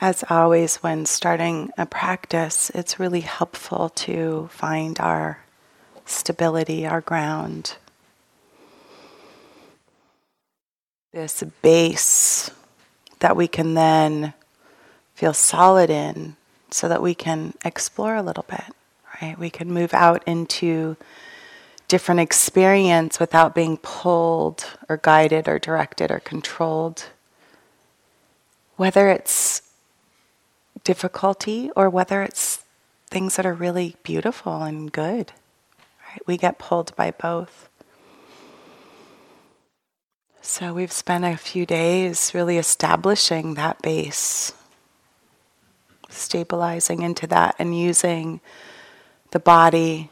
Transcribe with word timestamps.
As 0.00 0.24
always, 0.28 0.76
when 0.76 1.06
starting 1.06 1.70
a 1.78 1.86
practice, 1.86 2.70
it's 2.74 2.98
really 2.98 3.20
helpful 3.20 3.90
to 3.90 4.48
find 4.52 4.98
our 4.98 5.44
stability, 6.04 6.86
our 6.86 7.00
ground. 7.00 7.76
This 11.12 11.44
base 11.62 12.50
that 13.20 13.36
we 13.36 13.46
can 13.46 13.74
then 13.74 14.34
feel 15.14 15.32
solid 15.32 15.90
in 15.90 16.36
so 16.70 16.88
that 16.88 17.00
we 17.00 17.14
can 17.14 17.54
explore 17.64 18.16
a 18.16 18.22
little 18.22 18.44
bit, 18.48 18.64
right? 19.22 19.38
We 19.38 19.48
can 19.48 19.72
move 19.72 19.94
out 19.94 20.24
into 20.26 20.96
different 21.86 22.20
experience 22.20 23.20
without 23.20 23.54
being 23.54 23.76
pulled 23.76 24.64
or 24.88 24.96
guided 24.96 25.48
or 25.48 25.60
directed 25.60 26.10
or 26.10 26.18
controlled. 26.18 27.04
Whether 28.76 29.08
it's 29.08 29.62
difficulty 30.84 31.70
or 31.74 31.90
whether 31.90 32.22
it's 32.22 32.64
things 33.08 33.36
that 33.36 33.46
are 33.46 33.54
really 33.54 33.96
beautiful 34.02 34.62
and 34.62 34.92
good. 34.92 35.32
Right? 36.08 36.20
We 36.26 36.36
get 36.36 36.58
pulled 36.58 36.94
by 36.96 37.10
both. 37.10 37.68
So 40.42 40.74
we've 40.74 40.92
spent 40.92 41.24
a 41.24 41.36
few 41.36 41.64
days 41.64 42.32
really 42.34 42.58
establishing 42.58 43.54
that 43.54 43.80
base, 43.80 44.52
stabilizing 46.10 47.00
into 47.02 47.26
that, 47.28 47.56
and 47.58 47.76
using 47.76 48.40
the 49.30 49.40
body, 49.40 50.10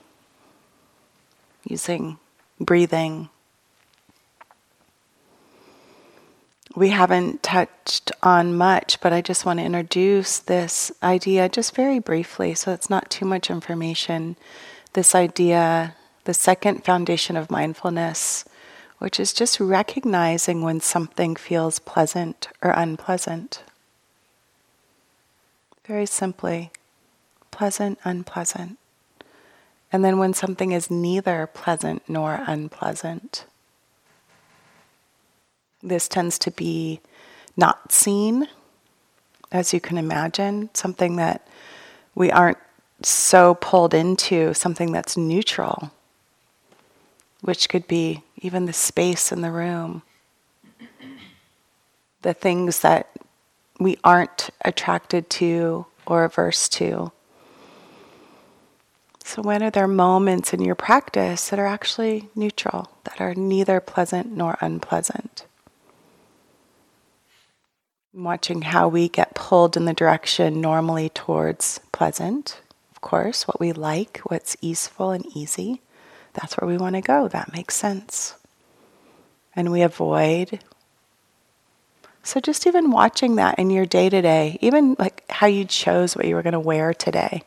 using 1.65 2.19
breathing 2.59 3.29
we 6.75 6.89
haven't 6.89 7.43
touched 7.43 8.13
on 8.23 8.57
much, 8.57 9.01
but 9.01 9.13
I 9.13 9.21
just 9.21 9.45
want 9.45 9.59
to 9.59 9.65
introduce 9.65 10.39
this 10.39 10.91
idea 11.03 11.49
just 11.49 11.75
very 11.75 11.99
briefly 11.99 12.55
so 12.55 12.73
it's 12.73 12.89
not 12.89 13.11
too 13.11 13.27
much 13.27 13.51
information. 13.51 14.37
This 14.95 15.15
idea, 15.15 15.95
the 16.25 16.35
second 16.35 16.85
foundation 16.85 17.37
of 17.37 17.51
mindfulness, 17.51 18.45
which 18.99 19.19
is 19.21 19.33
just 19.33 19.61
recognizing 19.61 20.63
when 20.63 20.81
something 20.81 21.37
feels 21.37 21.79
pleasant 21.79 22.49
or 22.63 22.71
unpleasant. 22.71 23.63
Very 25.87 26.07
simply, 26.07 26.71
pleasant, 27.51 27.99
unpleasant. 28.05 28.79
And 29.93 30.05
then 30.05 30.19
when 30.19 30.33
something 30.33 30.73
is 30.73 30.91
neither 30.91 31.47
pleasant 31.53 32.03
nor 32.09 32.45
unpleasant. 32.47 33.45
This 35.83 36.09
tends 36.09 36.39
to 36.41 36.51
be 36.51 37.01
not 37.57 37.93
seen, 37.93 38.49
as 39.51 39.75
you 39.75 39.81
can 39.81 39.99
imagine, 39.99 40.71
something 40.75 41.17
that 41.17 41.47
we 42.15 42.31
aren't 42.31 42.59
so 43.03 43.55
pulled 43.55 43.95
into, 43.95 44.55
something 44.55 44.93
that's 44.93 45.17
neutral, 45.17 45.91
which 47.41 47.69
could 47.69 47.87
be 47.89 48.23
even 48.41 48.67
the 48.67 48.73
space 48.73 49.33
in 49.33 49.41
the 49.41 49.51
room, 49.51 50.03
the 52.23 52.35
things 52.35 52.81
that 52.81 53.11
we 53.81 53.99
aren't 54.05 54.51
attracted 54.65 55.29
to 55.31 55.87
or 56.07 56.25
averse 56.25 56.69
to. 56.69 57.11
So, 59.25 59.41
when 59.43 59.63
are 59.63 59.71
there 59.71 59.89
moments 59.89 60.53
in 60.53 60.61
your 60.63 60.75
practice 60.75 61.49
that 61.51 61.59
are 61.59 61.67
actually 61.67 62.29
neutral, 62.35 62.91
that 63.05 63.21
are 63.21 63.35
neither 63.35 63.81
pleasant 63.81 64.37
nor 64.37 64.59
unpleasant? 64.61 65.47
Watching 68.15 68.61
how 68.61 68.89
we 68.89 69.09
get 69.09 69.35
pulled 69.35 69.75
in 69.75 69.87
the 69.87 69.95
direction 69.95 70.61
normally 70.61 71.09
towards 71.09 71.81
pleasant, 71.93 72.61
of 72.91 73.01
course, 73.01 73.49
what 73.49 73.59
we 73.59 73.73
like, 73.73 74.19
what's 74.25 74.55
easeful 74.61 75.13
and 75.13 75.25
easy. 75.35 75.81
That's 76.35 76.59
where 76.59 76.69
we 76.69 76.77
want 76.77 76.95
to 76.97 77.01
go. 77.01 77.27
That 77.29 77.55
makes 77.55 77.75
sense. 77.75 78.35
And 79.57 79.73
we 79.73 79.81
avoid. 79.81 80.61
So, 82.23 82.39
just 82.39 82.67
even 82.67 82.91
watching 82.91 83.37
that 83.37 83.59
in 83.59 83.71
your 83.71 83.87
day 83.87 84.11
to 84.11 84.21
day, 84.21 84.59
even 84.61 84.95
like 84.99 85.25
how 85.31 85.47
you 85.47 85.65
chose 85.65 86.15
what 86.15 86.27
you 86.27 86.35
were 86.35 86.43
going 86.43 86.53
to 86.53 86.61
wear 86.61 86.93
today, 86.93 87.45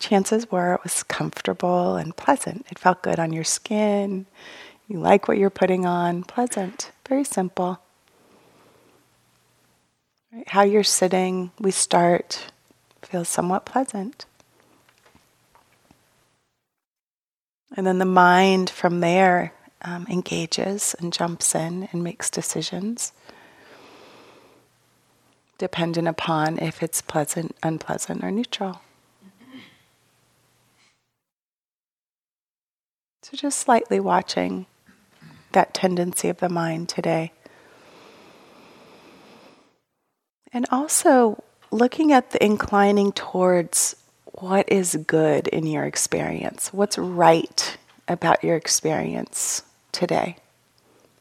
chances 0.00 0.50
were 0.50 0.72
it 0.72 0.84
was 0.84 1.02
comfortable 1.02 1.96
and 1.96 2.16
pleasant. 2.16 2.64
It 2.70 2.78
felt 2.78 3.02
good 3.02 3.18
on 3.18 3.34
your 3.34 3.44
skin. 3.44 4.24
You 4.88 5.00
like 5.00 5.28
what 5.28 5.36
you're 5.36 5.50
putting 5.50 5.84
on, 5.84 6.22
pleasant, 6.22 6.92
very 7.06 7.24
simple. 7.24 7.81
Right? 10.32 10.48
How 10.48 10.62
you're 10.62 10.82
sitting, 10.82 11.52
we 11.58 11.70
start, 11.70 12.52
feels 13.02 13.28
somewhat 13.28 13.64
pleasant. 13.64 14.26
And 17.76 17.86
then 17.86 17.98
the 17.98 18.04
mind 18.04 18.70
from 18.70 19.00
there 19.00 19.52
um, 19.82 20.06
engages 20.08 20.94
and 20.98 21.12
jumps 21.12 21.54
in 21.54 21.88
and 21.92 22.04
makes 22.04 22.30
decisions 22.30 23.12
dependent 25.58 26.08
upon 26.08 26.58
if 26.58 26.82
it's 26.82 27.00
pleasant, 27.00 27.56
unpleasant, 27.62 28.24
or 28.24 28.32
neutral. 28.32 28.80
So 33.22 33.36
just 33.36 33.60
slightly 33.60 34.00
watching 34.00 34.66
that 35.52 35.72
tendency 35.72 36.28
of 36.28 36.38
the 36.38 36.48
mind 36.48 36.88
today. 36.88 37.30
And 40.52 40.66
also 40.70 41.42
looking 41.70 42.12
at 42.12 42.30
the 42.30 42.44
inclining 42.44 43.12
towards 43.12 43.96
what 44.26 44.70
is 44.70 44.96
good 45.06 45.48
in 45.48 45.66
your 45.66 45.84
experience, 45.84 46.72
what's 46.72 46.98
right 46.98 47.76
about 48.08 48.44
your 48.44 48.56
experience 48.56 49.62
today. 49.92 50.36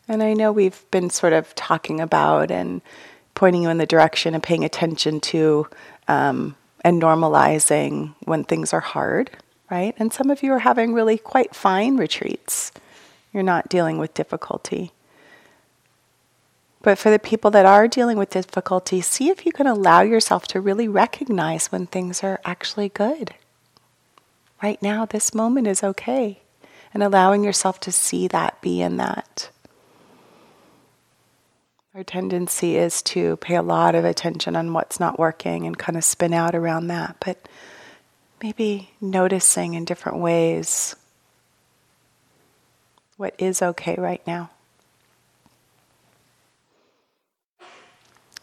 And 0.07 0.21
I 0.21 0.33
know 0.33 0.51
we've 0.51 0.83
been 0.91 1.09
sort 1.09 1.33
of 1.33 1.53
talking 1.55 2.01
about 2.01 2.51
and 2.51 2.81
pointing 3.35 3.63
you 3.63 3.69
in 3.69 3.77
the 3.77 3.85
direction 3.85 4.33
and 4.33 4.43
paying 4.43 4.65
attention 4.65 5.21
to 5.21 5.67
um, 6.07 6.55
and 6.83 7.01
normalizing 7.01 8.13
when 8.25 8.43
things 8.43 8.73
are 8.73 8.81
hard, 8.81 9.29
right? 9.69 9.95
And 9.97 10.11
some 10.11 10.29
of 10.29 10.43
you 10.43 10.51
are 10.51 10.59
having 10.59 10.93
really 10.93 11.17
quite 11.17 11.55
fine 11.55 11.95
retreats. 11.95 12.71
You're 13.31 13.43
not 13.43 13.69
dealing 13.69 13.97
with 13.97 14.13
difficulty. 14.13 14.91
But 16.81 16.97
for 16.97 17.11
the 17.11 17.19
people 17.19 17.51
that 17.51 17.65
are 17.65 17.87
dealing 17.87 18.17
with 18.17 18.31
difficulty, 18.31 19.01
see 19.01 19.29
if 19.29 19.45
you 19.45 19.51
can 19.51 19.67
allow 19.67 20.01
yourself 20.01 20.47
to 20.47 20.61
really 20.61 20.87
recognize 20.87 21.71
when 21.71 21.85
things 21.85 22.23
are 22.23 22.41
actually 22.43 22.89
good. 22.89 23.35
Right 24.63 24.81
now, 24.81 25.05
this 25.05 25.33
moment 25.33 25.67
is 25.67 25.83
okay. 25.83 26.41
And 26.93 27.03
allowing 27.03 27.43
yourself 27.43 27.79
to 27.81 27.91
see 27.91 28.27
that, 28.29 28.61
be 28.61 28.81
in 28.81 28.97
that. 28.97 29.49
Our 31.93 32.03
tendency 32.03 32.77
is 32.77 33.01
to 33.03 33.37
pay 33.37 33.55
a 33.55 33.61
lot 33.61 33.95
of 33.95 34.05
attention 34.05 34.55
on 34.55 34.73
what's 34.73 34.99
not 34.99 35.19
working 35.19 35.67
and 35.67 35.77
kind 35.77 35.97
of 35.97 36.03
spin 36.03 36.33
out 36.33 36.55
around 36.55 36.87
that. 36.87 37.17
But 37.23 37.47
maybe 38.41 38.91
noticing 38.99 39.73
in 39.73 39.85
different 39.85 40.19
ways 40.19 40.95
what 43.17 43.35
is 43.37 43.61
okay 43.61 43.95
right 43.97 44.25
now. 44.25 44.49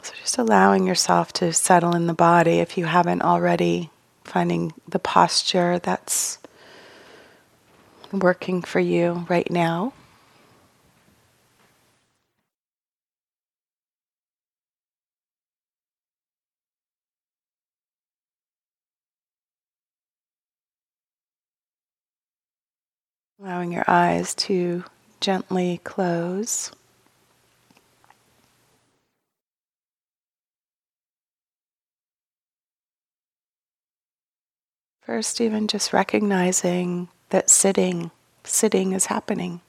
So 0.03 0.13
allowing 0.39 0.87
yourself 0.87 1.33
to 1.33 1.53
settle 1.53 1.95
in 1.95 2.07
the 2.07 2.15
body 2.15 2.61
if 2.61 2.79
you 2.79 2.87
haven't 2.87 3.23
already, 3.23 3.91
finding 4.25 4.73
the 4.87 4.99
posture 4.99 5.79
that's 5.79 6.39
working 8.13 8.63
for 8.63 8.81
you 8.81 9.27
right 9.29 9.51
now. 9.51 9.93
Allowing 23.41 23.73
your 23.73 23.85
eyes 23.87 24.35
to 24.35 24.85
gently 25.21 25.81
close. 25.85 26.73
First, 35.09 35.41
even 35.41 35.69
just 35.69 35.95
recognizing 35.95 37.09
that 37.31 37.49
sitting, 37.49 38.11
sitting 38.45 38.93
is 38.93 39.07
happening. 39.07 39.63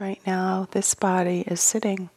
Right 0.00 0.20
now, 0.26 0.66
this 0.72 0.94
body 0.94 1.44
is 1.46 1.60
sitting. 1.60 2.10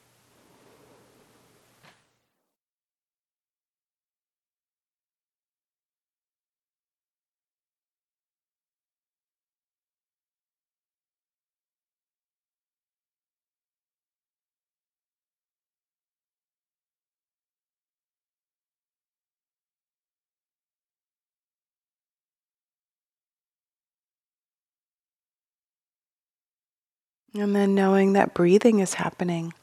And 27.33 27.55
then 27.55 27.73
knowing 27.75 28.13
that 28.13 28.33
breathing 28.33 28.79
is 28.79 28.95
happening. 28.95 29.53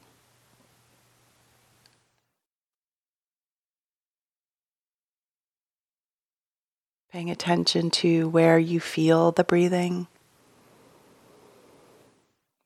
Paying 7.13 7.31
attention 7.31 7.91
to 7.91 8.29
where 8.29 8.59
you 8.59 8.81
feel 8.81 9.33
the 9.33 9.45
breathing 9.45 10.09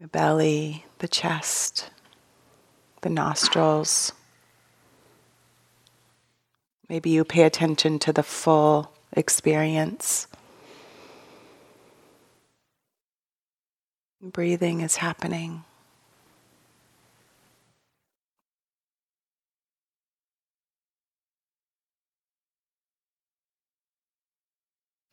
the 0.02 0.08
belly, 0.08 0.84
the 0.98 1.06
chest, 1.06 1.88
the 3.02 3.08
nostrils. 3.08 4.12
Maybe 6.88 7.10
you 7.10 7.24
pay 7.24 7.44
attention 7.44 8.00
to 8.00 8.12
the 8.12 8.24
full 8.24 8.92
experience. 9.12 10.26
Breathing 14.22 14.80
is 14.80 14.96
happening. 14.96 15.64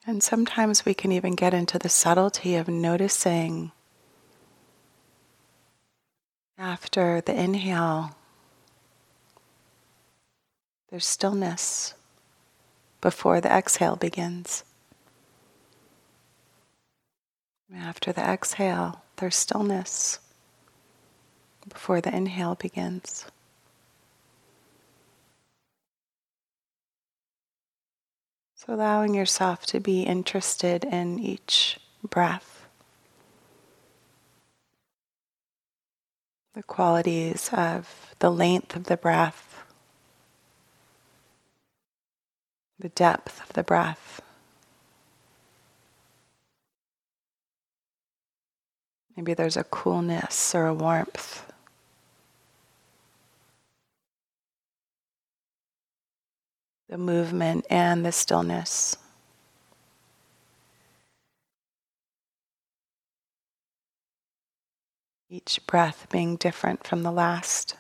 And 0.06 0.24
sometimes 0.24 0.86
we 0.86 0.94
can 0.94 1.12
even 1.12 1.36
get 1.36 1.54
into 1.54 1.78
the 1.80 1.90
subtlety 1.90 2.56
of 2.56 2.68
noticing 2.68 3.72
after 6.60 7.22
the 7.22 7.34
inhale, 7.34 8.16
there's 10.90 11.06
stillness 11.06 11.94
before 13.00 13.40
the 13.40 13.50
exhale 13.50 13.96
begins. 13.96 14.66
After 17.76 18.12
the 18.12 18.22
exhale, 18.22 19.04
there's 19.18 19.36
stillness 19.36 20.20
before 21.68 22.02
the 22.02 22.16
inhale 22.16 22.56
begins. 22.56 23.26
So, 28.56 28.74
allowing 28.74 29.14
yourself 29.14 29.66
to 29.68 29.80
be 29.80 30.02
interested 30.02 30.84
in 30.84 31.20
each 31.20 31.80
breath, 32.04 32.66
the 36.56 36.64
qualities 36.64 37.50
of 37.54 38.16
the 38.20 38.32
length 38.32 38.76
of 38.76 38.86
the 38.86 38.98
breath, 38.98 39.64
the 42.80 42.90
depth 42.90 43.42
of 43.42 43.54
the 43.54 43.64
breath. 43.64 44.22
Maybe 49.20 49.34
there's 49.34 49.58
a 49.58 49.66
coolness 49.66 50.56
or 50.56 50.68
a 50.68 50.74
warmth. 50.74 51.46
The 56.88 56.98
movement 56.98 57.66
and 57.70 58.06
the 58.06 58.14
stillness. 58.14 58.96
Each 65.30 65.60
breath 65.68 66.08
being 66.10 66.38
different 66.38 66.88
from 66.88 67.04
the 67.04 67.12
last. 67.12 67.76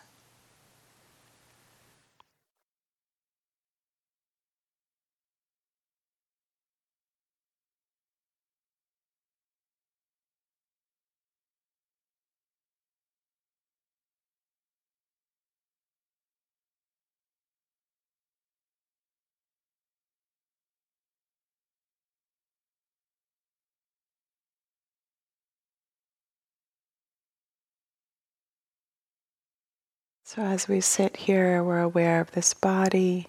So, 30.32 30.44
as 30.44 30.68
we 30.68 30.80
sit 30.80 31.18
here, 31.18 31.64
we're 31.64 31.80
aware 31.80 32.22
of 32.22 32.34
this 32.34 32.54
body, 32.54 33.26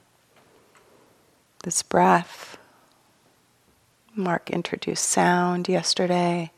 this 1.65 1.83
breath. 1.83 2.59
Mark 4.15 4.51
introduced 4.51 5.09
sound 5.09 5.67
yesterday. 5.67 6.51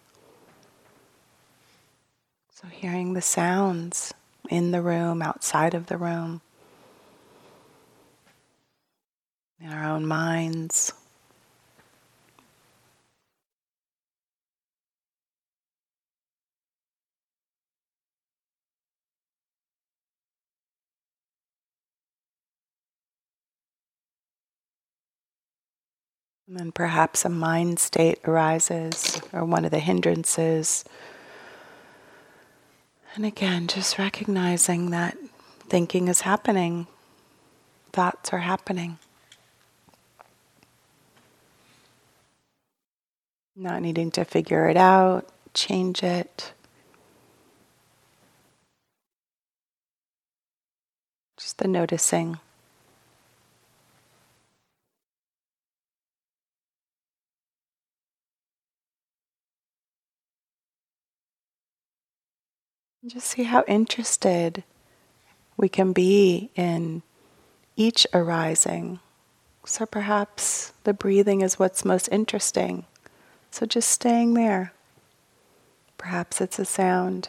So, 2.54 2.66
hearing 2.66 3.12
the 3.12 3.22
sounds 3.22 4.12
in 4.50 4.72
the 4.72 4.82
room, 4.82 5.22
outside 5.22 5.74
of 5.74 5.86
the 5.86 5.96
room, 5.96 6.40
in 9.60 9.70
our 9.70 9.84
own 9.84 10.04
minds. 10.04 10.92
And 26.54 26.74
perhaps 26.74 27.24
a 27.24 27.30
mind 27.30 27.78
state 27.78 28.18
arises 28.26 29.22
or 29.32 29.44
one 29.44 29.64
of 29.64 29.70
the 29.70 29.78
hindrances. 29.78 30.84
And 33.14 33.24
again, 33.24 33.68
just 33.68 33.98
recognizing 33.98 34.90
that 34.90 35.16
thinking 35.68 36.08
is 36.08 36.22
happening, 36.22 36.88
thoughts 37.92 38.34
are 38.34 38.40
happening. 38.40 38.98
Not 43.56 43.80
needing 43.80 44.10
to 44.12 44.24
figure 44.24 44.68
it 44.68 44.76
out, 44.76 45.28
change 45.54 46.02
it. 46.02 46.52
Just 51.38 51.58
the 51.58 51.68
noticing. 51.68 52.38
Just 63.04 63.26
see 63.26 63.42
how 63.42 63.64
interested 63.66 64.62
we 65.56 65.68
can 65.68 65.92
be 65.92 66.50
in 66.54 67.02
each 67.76 68.06
arising. 68.14 69.00
So 69.64 69.86
perhaps 69.86 70.72
the 70.84 70.94
breathing 70.94 71.40
is 71.40 71.58
what's 71.58 71.84
most 71.84 72.08
interesting. 72.12 72.84
So 73.50 73.66
just 73.66 73.88
staying 73.88 74.34
there. 74.34 74.72
Perhaps 75.98 76.40
it's 76.40 76.60
a 76.60 76.64
sound. 76.64 77.28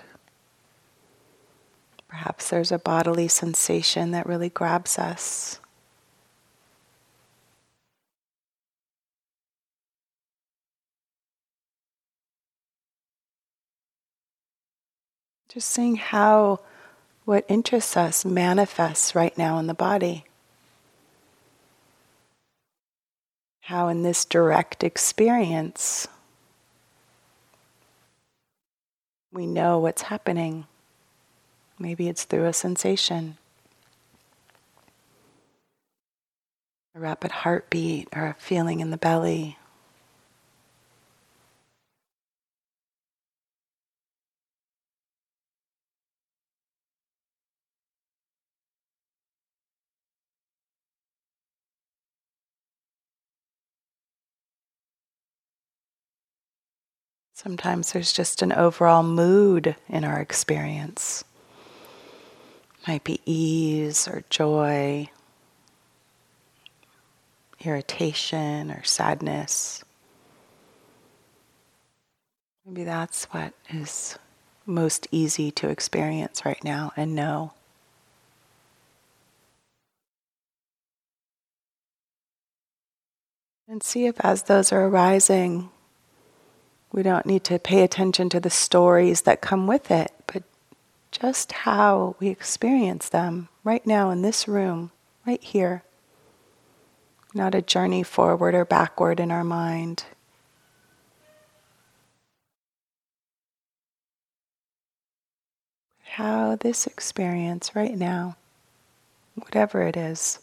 Perhaps 2.08 2.52
there's 2.52 2.72
a 2.72 2.78
bodily 2.78 3.28
sensation 3.28 4.12
that 4.12 4.28
really 4.28 4.50
grabs 4.50 5.00
us. 5.00 5.60
Just 15.54 15.70
seeing 15.70 15.98
how 15.98 16.62
what 17.26 17.46
interests 17.48 17.96
us 17.96 18.26
manifests 18.26 19.14
right 19.14 19.38
now 19.38 19.60
in 19.60 19.68
the 19.68 19.76
body. 19.76 20.26
How, 23.62 23.88
in 23.88 24.02
this 24.02 24.26
direct 24.26 24.84
experience, 24.84 26.08
we 29.32 29.46
know 29.46 29.78
what's 29.78 30.02
happening. 30.02 30.66
Maybe 31.78 32.10
it's 32.10 32.24
through 32.24 32.46
a 32.46 32.54
sensation, 32.54 33.38
a 36.96 37.00
rapid 37.00 37.32
heartbeat 37.32 38.08
or 38.12 38.26
a 38.26 38.36
feeling 38.40 38.80
in 38.80 38.90
the 38.90 38.98
belly. 38.98 39.60
Sometimes 57.34 57.92
there's 57.92 58.14
just 58.14 58.42
an 58.42 58.54
overall 58.54 59.04
mood 59.04 59.76
in 59.90 60.04
our 60.04 60.20
experience. 60.20 61.24
Might 62.88 63.04
be 63.04 63.22
ease 63.26 64.08
or 64.08 64.24
joy, 64.30 65.10
irritation 67.60 68.72
or 68.72 68.84
sadness. 68.84 69.84
Maybe 72.66 72.84
that's 72.84 73.26
what 73.26 73.54
is 73.70 74.18
most 74.66 75.08
easy 75.12 75.52
to 75.52 75.70
experience 75.70 76.46
right 76.46 76.64
now 76.64 76.94
and 76.96 77.16
know. 77.16 77.54
And 83.68 83.82
see 83.82 84.06
if, 84.06 84.20
as 84.20 84.44
those 84.44 84.72
are 84.72 84.86
arising, 84.86 85.70
we 86.94 87.02
don't 87.02 87.26
need 87.26 87.44
to 87.44 87.58
pay 87.58 87.82
attention 87.82 88.30
to 88.30 88.40
the 88.40 88.52
stories 88.52 89.24
that 89.24 89.42
come 89.42 89.66
with 89.66 89.90
it, 89.90 90.12
but 90.32 90.44
just 91.12 91.52
how 91.52 92.16
we 92.20 92.30
experience 92.30 93.10
them 93.10 93.50
right 93.64 93.86
now 93.86 94.12
in 94.12 94.22
this 94.22 94.48
room, 94.48 94.92
right 95.26 95.44
here. 95.44 95.84
Not 97.34 97.56
a 97.56 97.64
journey 97.64 98.04
forward 98.04 98.54
or 98.54 98.64
backward 98.64 99.20
in 99.20 99.32
our 99.32 99.44
mind. 99.44 100.06
How 106.04 106.56
this 106.58 106.86
experience 106.86 107.76
right 107.76 107.98
now, 107.98 108.38
whatever 109.34 109.82
it 109.82 109.98
is, 109.98 110.38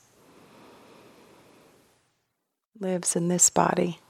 lives 2.80 3.14
in 3.14 3.28
this 3.28 3.50
body. 3.50 4.00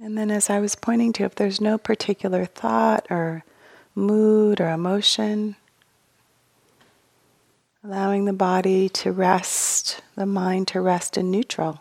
And 0.00 0.16
then, 0.16 0.30
as 0.30 0.48
I 0.48 0.60
was 0.60 0.76
pointing 0.76 1.12
to, 1.14 1.24
if 1.24 1.34
there's 1.34 1.60
no 1.60 1.76
particular 1.76 2.44
thought 2.44 3.06
or 3.10 3.44
mood 3.94 4.60
or 4.60 4.70
emotion, 4.70 5.56
allowing 7.82 8.24
the 8.24 8.32
body 8.32 8.88
to 8.90 9.10
rest, 9.10 10.00
the 10.14 10.26
mind 10.26 10.68
to 10.68 10.80
rest 10.80 11.16
in 11.16 11.30
neutral. 11.30 11.80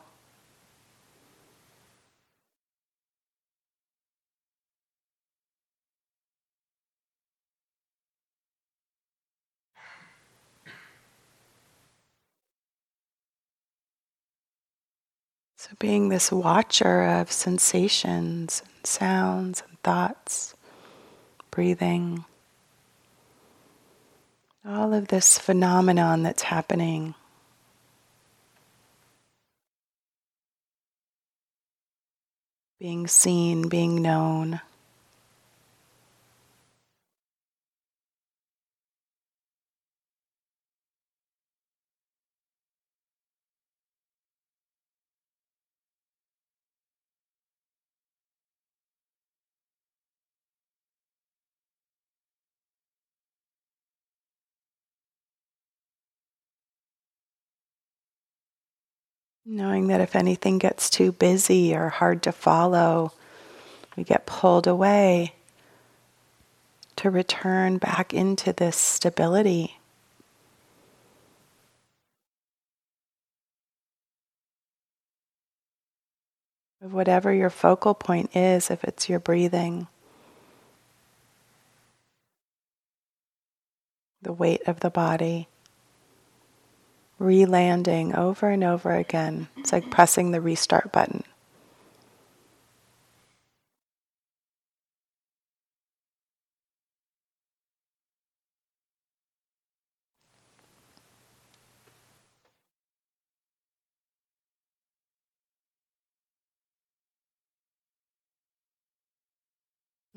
So, 15.68 15.76
being 15.80 16.08
this 16.08 16.32
watcher 16.32 17.04
of 17.04 17.30
sensations, 17.30 18.64
and 18.66 18.88
sounds, 18.88 19.64
and 19.68 19.78
thoughts, 19.84 20.56
breathing, 21.52 22.24
all 24.66 24.94
of 24.94 25.10
this 25.10 25.38
phenomenon 25.38 26.24
that's 26.24 26.44
happening. 26.44 27.16
Being 32.80 33.08
seen, 33.08 33.68
being 33.68 34.02
known. 34.02 34.62
Knowing 59.50 59.88
that 59.88 60.02
if 60.02 60.14
anything 60.14 60.58
gets 60.58 60.90
too 60.90 61.14
busy 61.14 61.74
or 61.74 61.88
hard 61.88 62.22
to 62.22 62.34
follow, 62.34 63.14
we 63.96 64.04
get 64.04 64.26
pulled 64.26 64.68
away 64.68 65.34
to 66.98 67.10
return 67.10 67.78
back 67.78 68.14
into 68.14 68.52
this 68.52 68.76
stability. 68.76 69.80
Whatever 76.82 77.34
your 77.34 77.50
focal 77.50 77.94
point 77.94 78.36
is, 78.36 78.70
if 78.70 78.84
it's 78.84 79.08
your 79.08 79.20
breathing, 79.20 79.88
the 84.22 84.34
weight 84.34 84.62
of 84.68 84.82
the 84.82 84.90
body 84.90 85.48
re-landing 87.20 88.16
over 88.16 88.50
and 88.50 88.64
over 88.64 88.94
again. 88.94 89.48
It's 89.58 89.72
like 89.74 89.90
pressing 89.90 90.32
the 90.32 90.42
restart 90.42 90.92
button. 90.92 91.24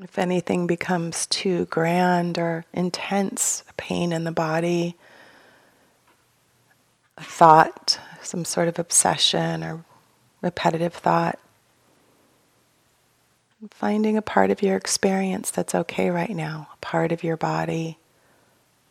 If 0.02 0.18
anything 0.18 0.66
becomes 0.66 1.26
too 1.26 1.66
grand 1.66 2.38
or 2.38 2.64
intense, 2.72 3.62
a 3.68 3.74
pain 3.74 4.12
in 4.12 4.24
the 4.24 4.32
body, 4.32 4.96
thought, 7.22 7.98
some 8.22 8.44
sort 8.44 8.68
of 8.68 8.78
obsession 8.78 9.62
or 9.62 9.84
repetitive 10.42 10.94
thought. 10.94 11.38
Finding 13.70 14.16
a 14.16 14.22
part 14.22 14.50
of 14.50 14.62
your 14.62 14.76
experience 14.76 15.50
that's 15.50 15.74
okay 15.74 16.10
right 16.10 16.30
now, 16.30 16.68
a 16.72 16.76
part 16.78 17.12
of 17.12 17.22
your 17.22 17.36
body 17.36 17.98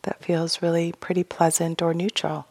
that 0.02 0.22
feels 0.22 0.62
really 0.62 0.92
pretty 1.00 1.24
pleasant 1.24 1.82
or 1.82 1.92
neutral. 1.92 2.46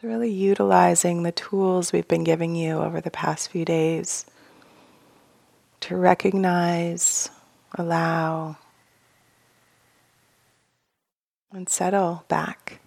So, 0.00 0.08
really 0.08 0.30
utilizing 0.30 1.22
the 1.22 1.30
tools 1.30 1.92
we've 1.92 2.08
been 2.08 2.24
giving 2.24 2.56
you 2.56 2.78
over 2.78 3.00
the 3.00 3.12
past 3.12 3.50
few 3.50 3.64
days 3.64 4.26
to 5.84 5.96
recognize, 5.96 7.28
allow, 7.76 8.56
and 11.52 11.68
settle 11.68 12.24
back. 12.26 12.80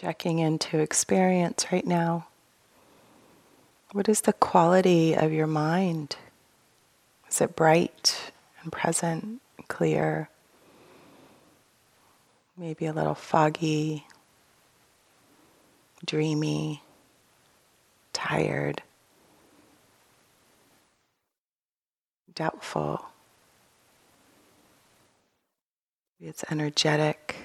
Checking 0.00 0.38
into 0.38 0.78
experience 0.78 1.66
right 1.70 1.86
now. 1.86 2.26
What 3.92 4.08
is 4.08 4.22
the 4.22 4.32
quality 4.32 5.12
of 5.12 5.30
your 5.30 5.46
mind? 5.46 6.16
Is 7.28 7.42
it 7.42 7.54
bright 7.54 8.32
and 8.62 8.72
present, 8.72 9.42
and 9.58 9.68
clear? 9.68 10.30
Maybe 12.56 12.86
a 12.86 12.94
little 12.94 13.14
foggy, 13.14 14.06
dreamy, 16.06 16.82
tired, 18.14 18.82
doubtful. 22.34 23.04
Maybe 26.18 26.30
It's 26.30 26.42
energetic. 26.50 27.36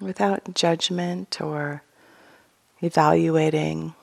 Without 0.00 0.54
judgment 0.54 1.40
or 1.40 1.82
evaluating, 2.82 3.94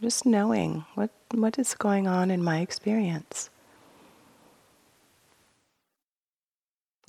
just 0.00 0.24
knowing 0.24 0.84
what, 0.94 1.10
what 1.32 1.58
is 1.58 1.74
going 1.74 2.06
on 2.06 2.30
in 2.30 2.42
my 2.42 2.60
experience. 2.60 3.50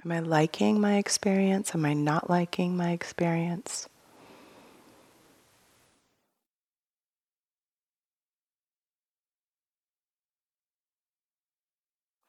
Am 0.04 0.12
I 0.12 0.20
liking 0.20 0.82
my 0.82 0.98
experience? 0.98 1.74
Am 1.74 1.86
I 1.86 1.94
not 1.94 2.30
liking 2.30 2.76
my 2.76 2.92
experience? 2.92 3.88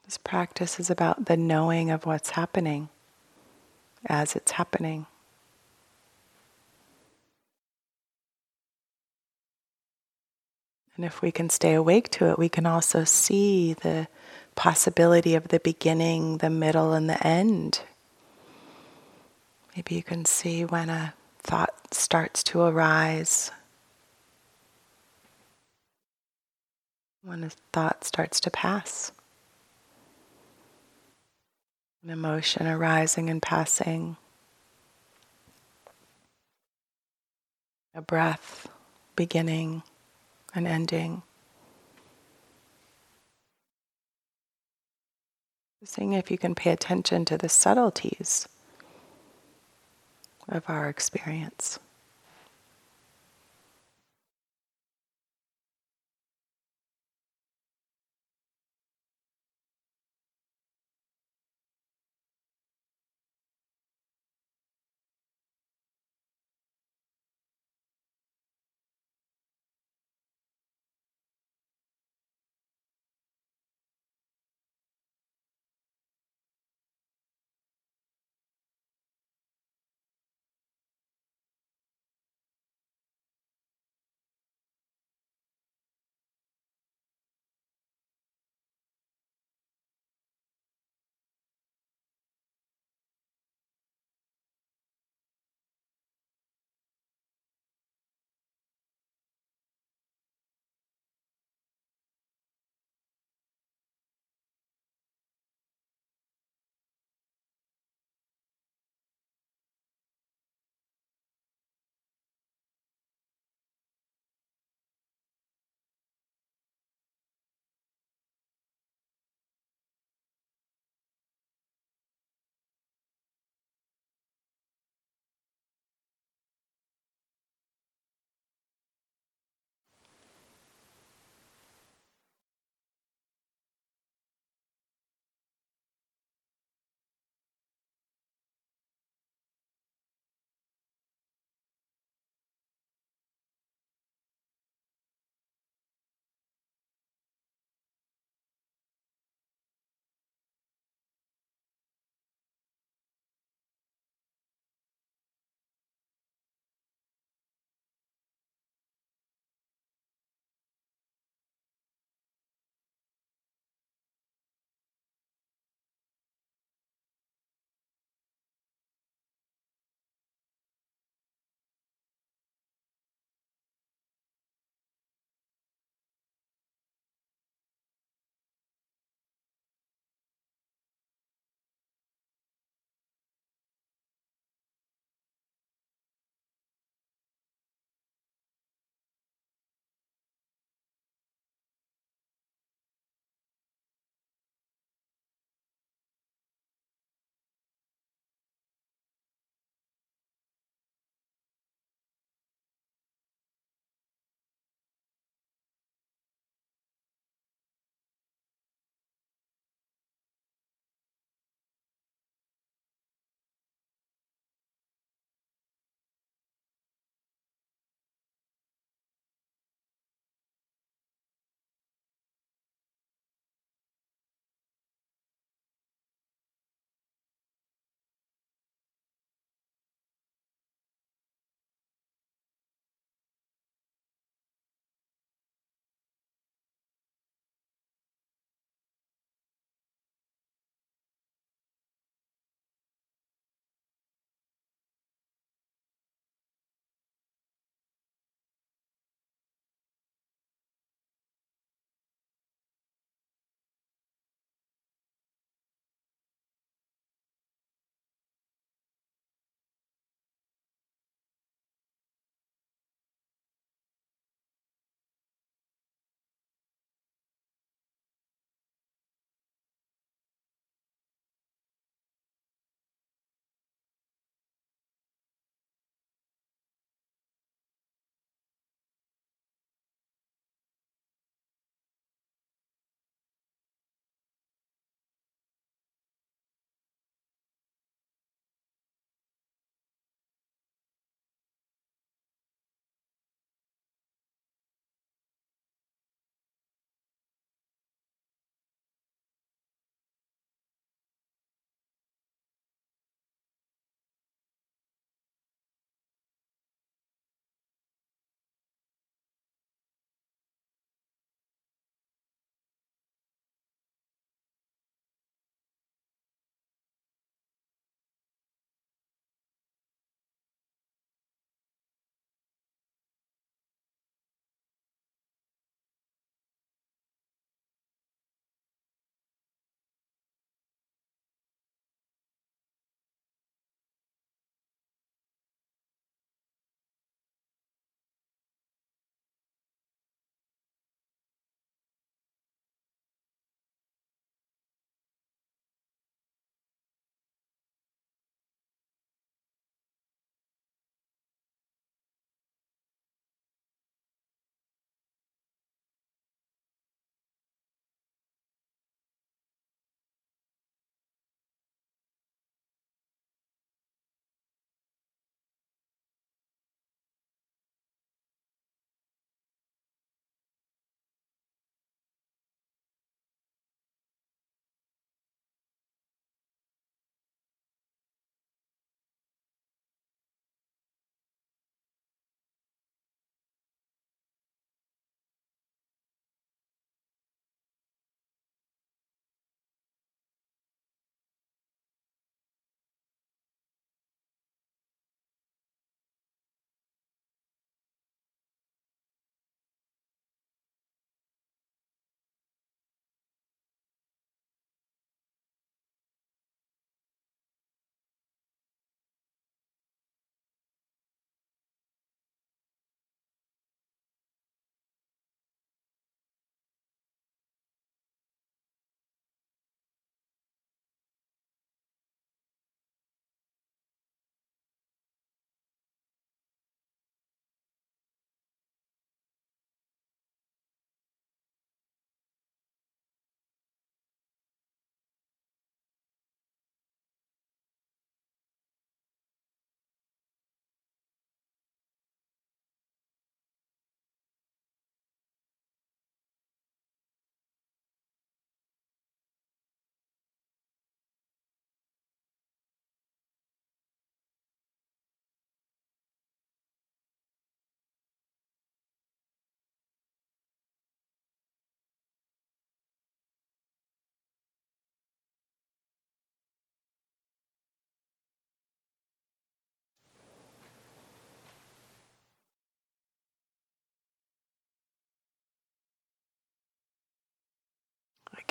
This 0.04 0.18
practice 0.18 0.78
is 0.78 0.90
about 0.90 1.24
the 1.24 1.36
knowing 1.36 1.90
of 1.90 2.06
what's 2.06 2.30
happening 2.30 2.90
as 4.06 4.36
it's 4.36 4.52
happening. 4.52 5.06
And 10.96 11.04
if 11.04 11.22
we 11.22 11.32
can 11.32 11.50
stay 11.50 11.74
awake 11.74 12.08
to 12.10 12.30
it, 12.30 12.38
we 12.38 12.48
can 12.48 12.66
also 12.66 13.04
see 13.04 13.74
the 13.74 14.06
possibility 14.54 15.34
of 15.34 15.48
the 15.48 15.58
beginning, 15.58 16.38
the 16.38 16.50
middle, 16.50 16.92
and 16.92 17.10
the 17.10 17.26
end. 17.26 17.80
Maybe 19.74 19.96
you 19.96 20.04
can 20.04 20.24
see 20.24 20.64
when 20.64 20.88
a 20.88 21.14
thought 21.42 21.74
starts 21.92 22.44
to 22.44 22.62
arise, 22.62 23.50
when 27.22 27.42
a 27.42 27.50
thought 27.72 28.04
starts 28.04 28.38
to 28.40 28.50
pass, 28.50 29.10
an 32.04 32.10
emotion 32.10 32.68
arising 32.68 33.28
and 33.28 33.42
passing, 33.42 34.16
a 37.96 38.00
breath 38.00 38.68
beginning 39.16 39.82
and 40.54 40.66
ending. 40.66 41.22
Seeing 45.84 46.14
if 46.14 46.30
you 46.30 46.38
can 46.38 46.54
pay 46.54 46.70
attention 46.70 47.24
to 47.26 47.36
the 47.36 47.48
subtleties 47.48 48.48
of 50.48 50.64
our 50.68 50.88
experience. 50.88 51.78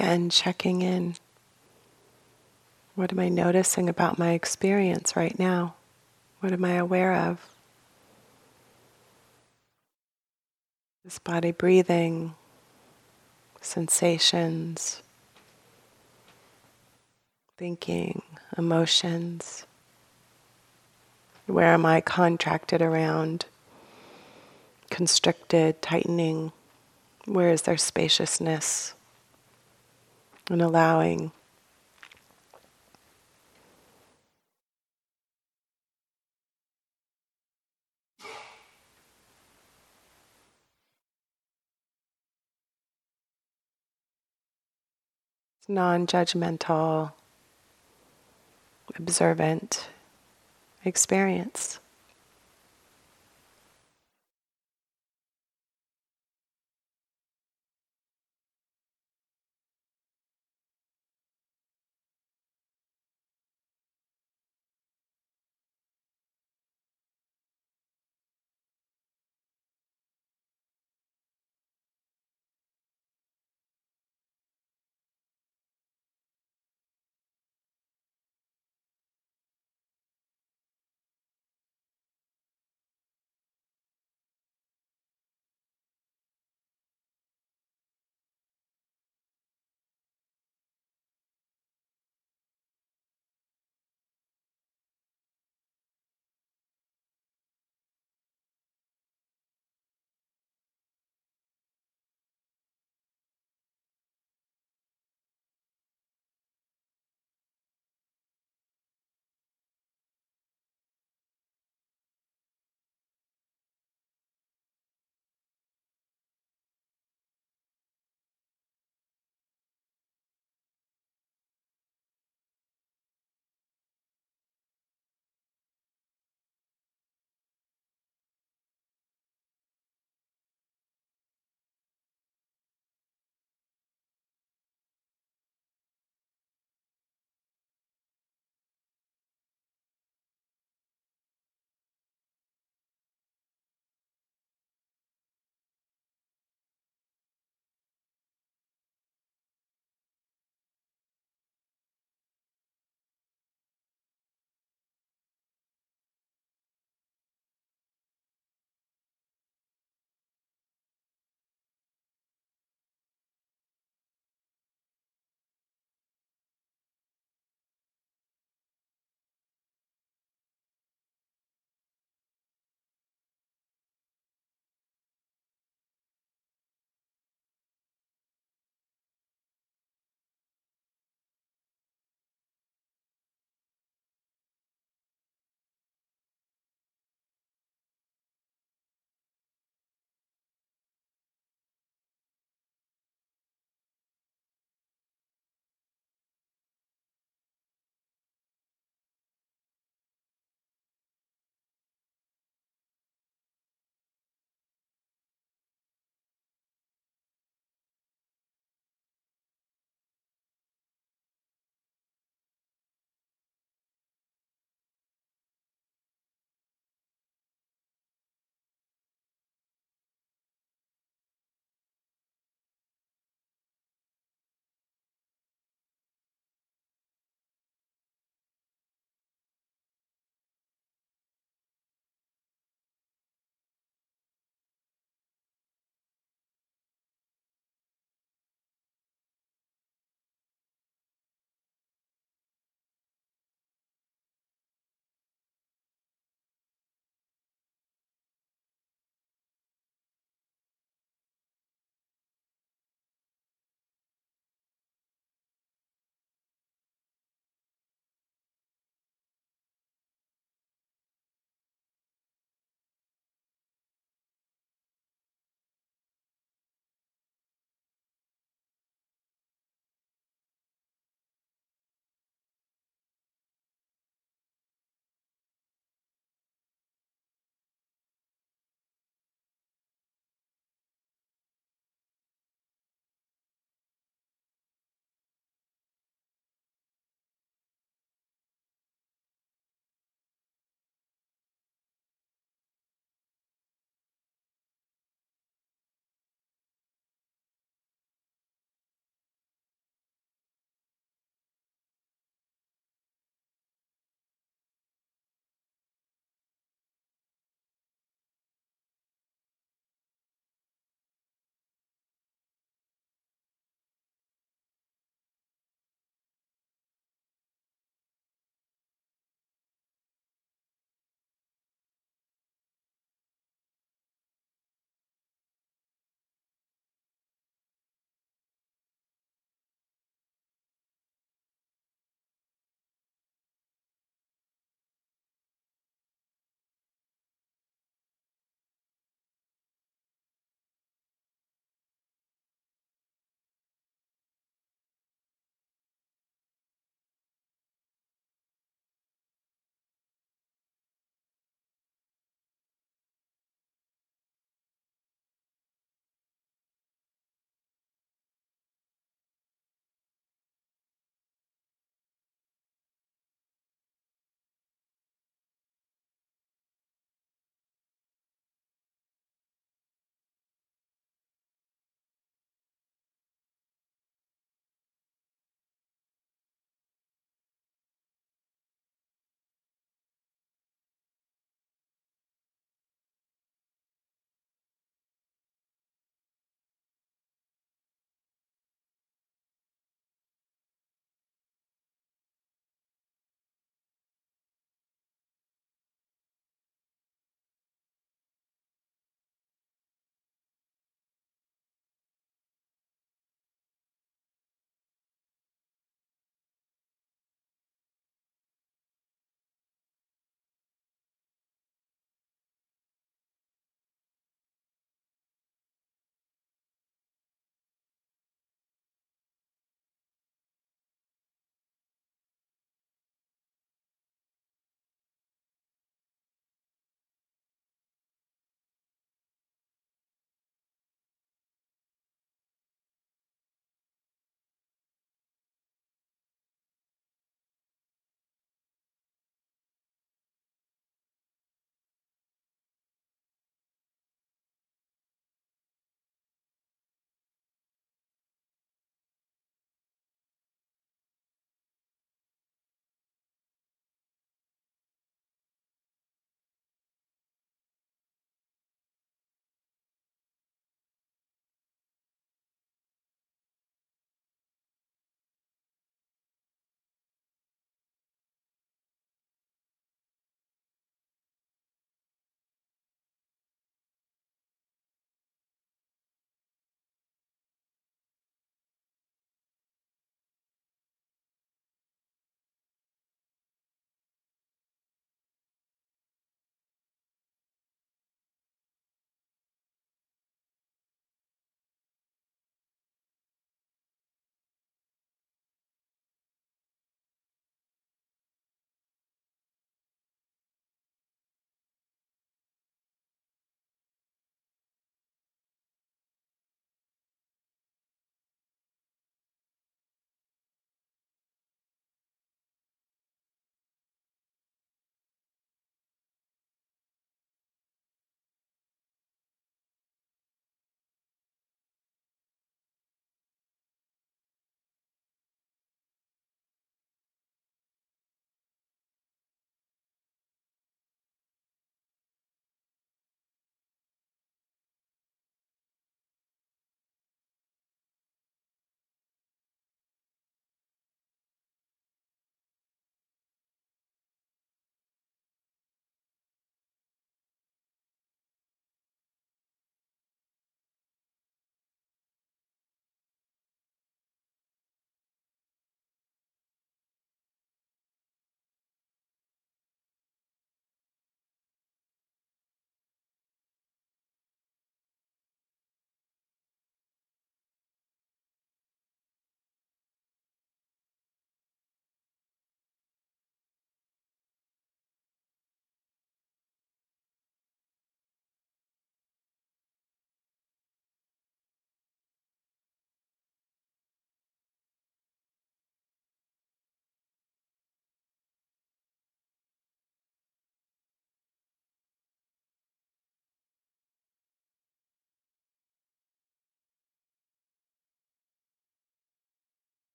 Again, 0.00 0.30
checking 0.30 0.80
in. 0.80 1.16
What 2.94 3.12
am 3.12 3.18
I 3.18 3.28
noticing 3.28 3.86
about 3.86 4.18
my 4.18 4.30
experience 4.30 5.14
right 5.14 5.38
now? 5.38 5.74
What 6.40 6.52
am 6.52 6.64
I 6.64 6.76
aware 6.76 7.14
of? 7.14 7.46
This 11.04 11.18
body 11.18 11.52
breathing, 11.52 12.34
sensations, 13.60 15.02
thinking, 17.58 18.22
emotions. 18.56 19.66
Where 21.46 21.74
am 21.74 21.84
I 21.84 22.00
contracted 22.00 22.80
around? 22.80 23.44
Constricted, 24.88 25.82
tightening? 25.82 26.52
Where 27.26 27.50
is 27.50 27.62
there 27.62 27.76
spaciousness? 27.76 28.94
And 30.50 30.60
allowing 30.60 31.30
non 45.68 46.04
judgmental, 46.08 47.12
observant 48.98 49.88
experience. 50.84 51.78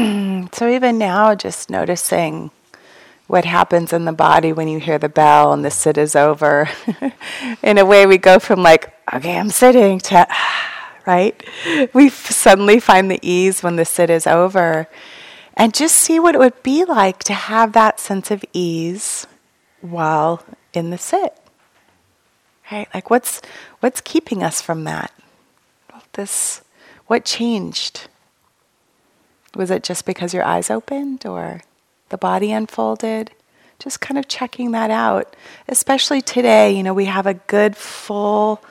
so 0.52 0.68
even 0.68 0.98
now, 0.98 1.34
just 1.34 1.68
noticing 1.68 2.50
what 3.26 3.44
happens 3.44 3.92
in 3.92 4.06
the 4.06 4.12
body 4.12 4.52
when 4.52 4.66
you 4.66 4.80
hear 4.80 4.98
the 4.98 5.08
bell 5.08 5.52
and 5.52 5.64
the 5.64 5.70
sit 5.70 5.98
is 5.98 6.16
over. 6.16 6.68
in 7.62 7.78
a 7.78 7.84
way, 7.84 8.06
we 8.06 8.18
go 8.18 8.38
from 8.38 8.62
like, 8.62 8.94
okay, 9.12 9.36
I'm 9.36 9.50
sitting 9.50 9.98
to, 10.00 10.26
right? 11.06 11.40
We 11.92 12.08
suddenly 12.08 12.80
find 12.80 13.10
the 13.10 13.20
ease 13.22 13.62
when 13.62 13.76
the 13.76 13.84
sit 13.84 14.10
is 14.10 14.26
over. 14.26 14.88
And 15.54 15.74
just 15.74 15.96
see 15.96 16.18
what 16.18 16.34
it 16.34 16.38
would 16.38 16.62
be 16.62 16.84
like 16.84 17.22
to 17.24 17.34
have 17.34 17.72
that 17.72 18.00
sense 18.00 18.30
of 18.30 18.44
ease 18.52 19.26
while 19.80 20.42
in 20.72 20.90
the 20.90 20.98
sit. 20.98 21.36
Right? 22.72 22.88
Like 22.94 23.10
what's 23.10 23.42
what's 23.80 24.00
keeping 24.00 24.42
us 24.42 24.62
from 24.62 24.84
that? 24.84 25.12
This 26.12 26.62
what 27.06 27.24
changed? 27.24 28.08
Was 29.54 29.70
it 29.70 29.82
just 29.82 30.04
because 30.04 30.32
your 30.32 30.44
eyes 30.44 30.70
opened 30.70 31.26
or 31.26 31.62
the 32.08 32.18
body 32.18 32.52
unfolded? 32.52 33.30
Just 33.78 34.00
kind 34.00 34.18
of 34.18 34.28
checking 34.28 34.72
that 34.72 34.90
out. 34.90 35.34
Especially 35.68 36.20
today, 36.20 36.72
you 36.72 36.82
know, 36.82 36.94
we 36.94 37.06
have 37.06 37.26
a 37.26 37.34
good 37.34 37.76
full 37.76 38.62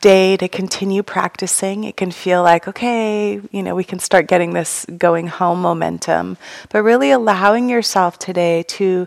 day 0.00 0.36
to 0.36 0.48
continue 0.48 1.02
practicing. 1.02 1.84
It 1.84 1.96
can 1.96 2.10
feel 2.10 2.42
like, 2.42 2.66
okay, 2.66 3.40
you 3.50 3.62
know, 3.62 3.74
we 3.74 3.84
can 3.84 3.98
start 3.98 4.26
getting 4.26 4.52
this 4.52 4.86
going 4.98 5.28
home 5.28 5.60
momentum. 5.62 6.36
But 6.70 6.82
really 6.82 7.10
allowing 7.10 7.68
yourself 7.68 8.18
today 8.18 8.62
to 8.64 9.06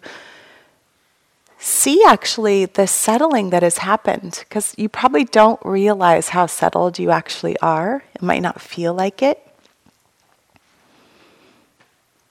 see 1.58 2.04
actually 2.06 2.66
the 2.66 2.86
settling 2.86 3.50
that 3.52 3.64
has 3.64 3.80
happened 3.80 4.44
because 4.48 4.74
you 4.78 4.90
probably 4.90 5.24
don't 5.24 5.60
realize 5.64 6.30
how 6.30 6.46
settled 6.46 7.00
you 7.00 7.10
actually 7.10 7.58
are. 7.60 8.04
It 8.14 8.22
might 8.22 8.42
not 8.42 8.62
feel 8.62 8.94
like 8.94 9.22
it. 9.22 9.40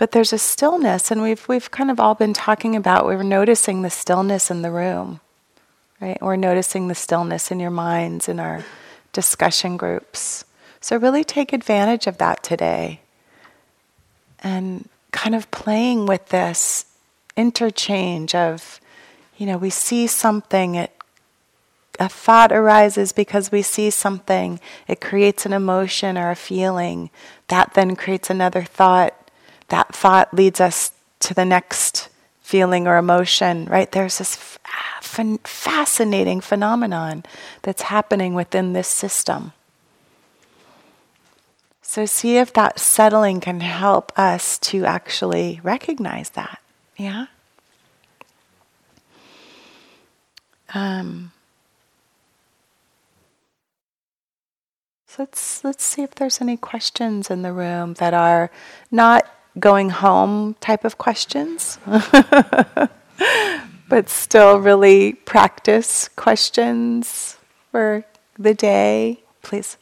But 0.03 0.11
there's 0.11 0.33
a 0.33 0.39
stillness, 0.39 1.13
and 1.13 1.23
we've, 1.23 1.47
we've 1.47 1.71
kind 1.71 1.89
of 1.89 2.01
all 2.01 2.17
been 2.17 2.33
talking 2.33 2.75
about, 2.75 3.07
we 3.07 3.15
we're 3.15 3.23
noticing 3.23 3.83
the 3.83 3.89
stillness 3.89 4.51
in 4.51 4.63
the 4.63 4.73
room, 4.73 5.21
right? 6.01 6.21
We're 6.21 6.35
noticing 6.35 6.89
the 6.89 6.97
stillness 6.97 7.53
in 7.53 7.61
your 7.61 7.71
minds 7.71 8.29
in 8.29 8.41
our 8.41 8.65
discussion 9.13 9.77
groups. 9.77 10.45
So, 10.81 10.97
really 10.97 11.23
take 11.23 11.53
advantage 11.53 12.09
of 12.09 12.19
that 12.19 12.43
today 12.43 12.99
and 14.41 14.89
kind 15.13 15.37
of 15.37 15.49
playing 15.53 16.07
with 16.07 16.31
this 16.31 16.85
interchange 17.37 18.35
of 18.35 18.81
you 19.37 19.47
know, 19.47 19.57
we 19.57 19.71
see 19.71 20.09
something, 20.09 20.75
it, 20.75 20.91
a 22.01 22.09
thought 22.09 22.51
arises 22.51 23.13
because 23.13 23.53
we 23.53 23.63
see 23.63 23.89
something, 23.89 24.59
it 24.89 25.01
creates 25.01 25.47
an 25.47 25.53
emotion 25.53 26.19
or 26.19 26.33
a 26.33 26.35
feeling. 26.35 27.11
That 27.47 27.75
then 27.75 27.95
creates 27.95 28.31
another 28.31 28.65
thought. 28.65 29.15
That 29.73 29.95
thought 29.95 30.35
leads 30.35 30.61
us 30.61 30.93
to 31.21 31.33
the 31.33 31.47
next 31.47 32.11
feeling 32.43 32.87
or 32.87 32.99
emotion, 32.99 33.65
right? 33.65 33.91
There's 33.91 34.19
this 34.19 34.59
fascinating 35.45 36.43
phenomenon 36.43 37.25
that's 37.63 37.81
happening 37.81 38.35
within 38.35 38.75
this 38.75 38.87
system. 38.87 39.53
So, 41.81 42.05
see 42.05 42.37
if 42.37 42.53
that 42.53 42.79
settling 42.79 43.41
can 43.41 43.61
help 43.61 44.13
us 44.19 44.59
to 44.59 44.85
actually 44.85 45.59
recognize 45.63 46.29
that. 46.31 46.61
Yeah? 46.99 47.29
Um, 50.75 51.33
let's 55.19 55.65
let's 55.65 55.83
see 55.83 56.03
if 56.03 56.15
there's 56.15 56.43
any 56.43 56.59
questions 56.59 57.31
in 57.31 57.41
the 57.41 57.55
room 57.55 57.95
that 57.95 58.13
are 58.13 58.51
not 58.91 59.27
going 59.59 59.91
home 59.91 60.55
type 60.61 60.85
of 60.85 60.99
questions, 60.99 61.79
but 63.89 64.09
still 64.09 64.59
really 64.59 65.15
practice 65.15 66.09
questions 66.17 67.37
for 67.71 68.05
the 68.39 68.55
day, 68.55 69.21
please. 69.43 69.77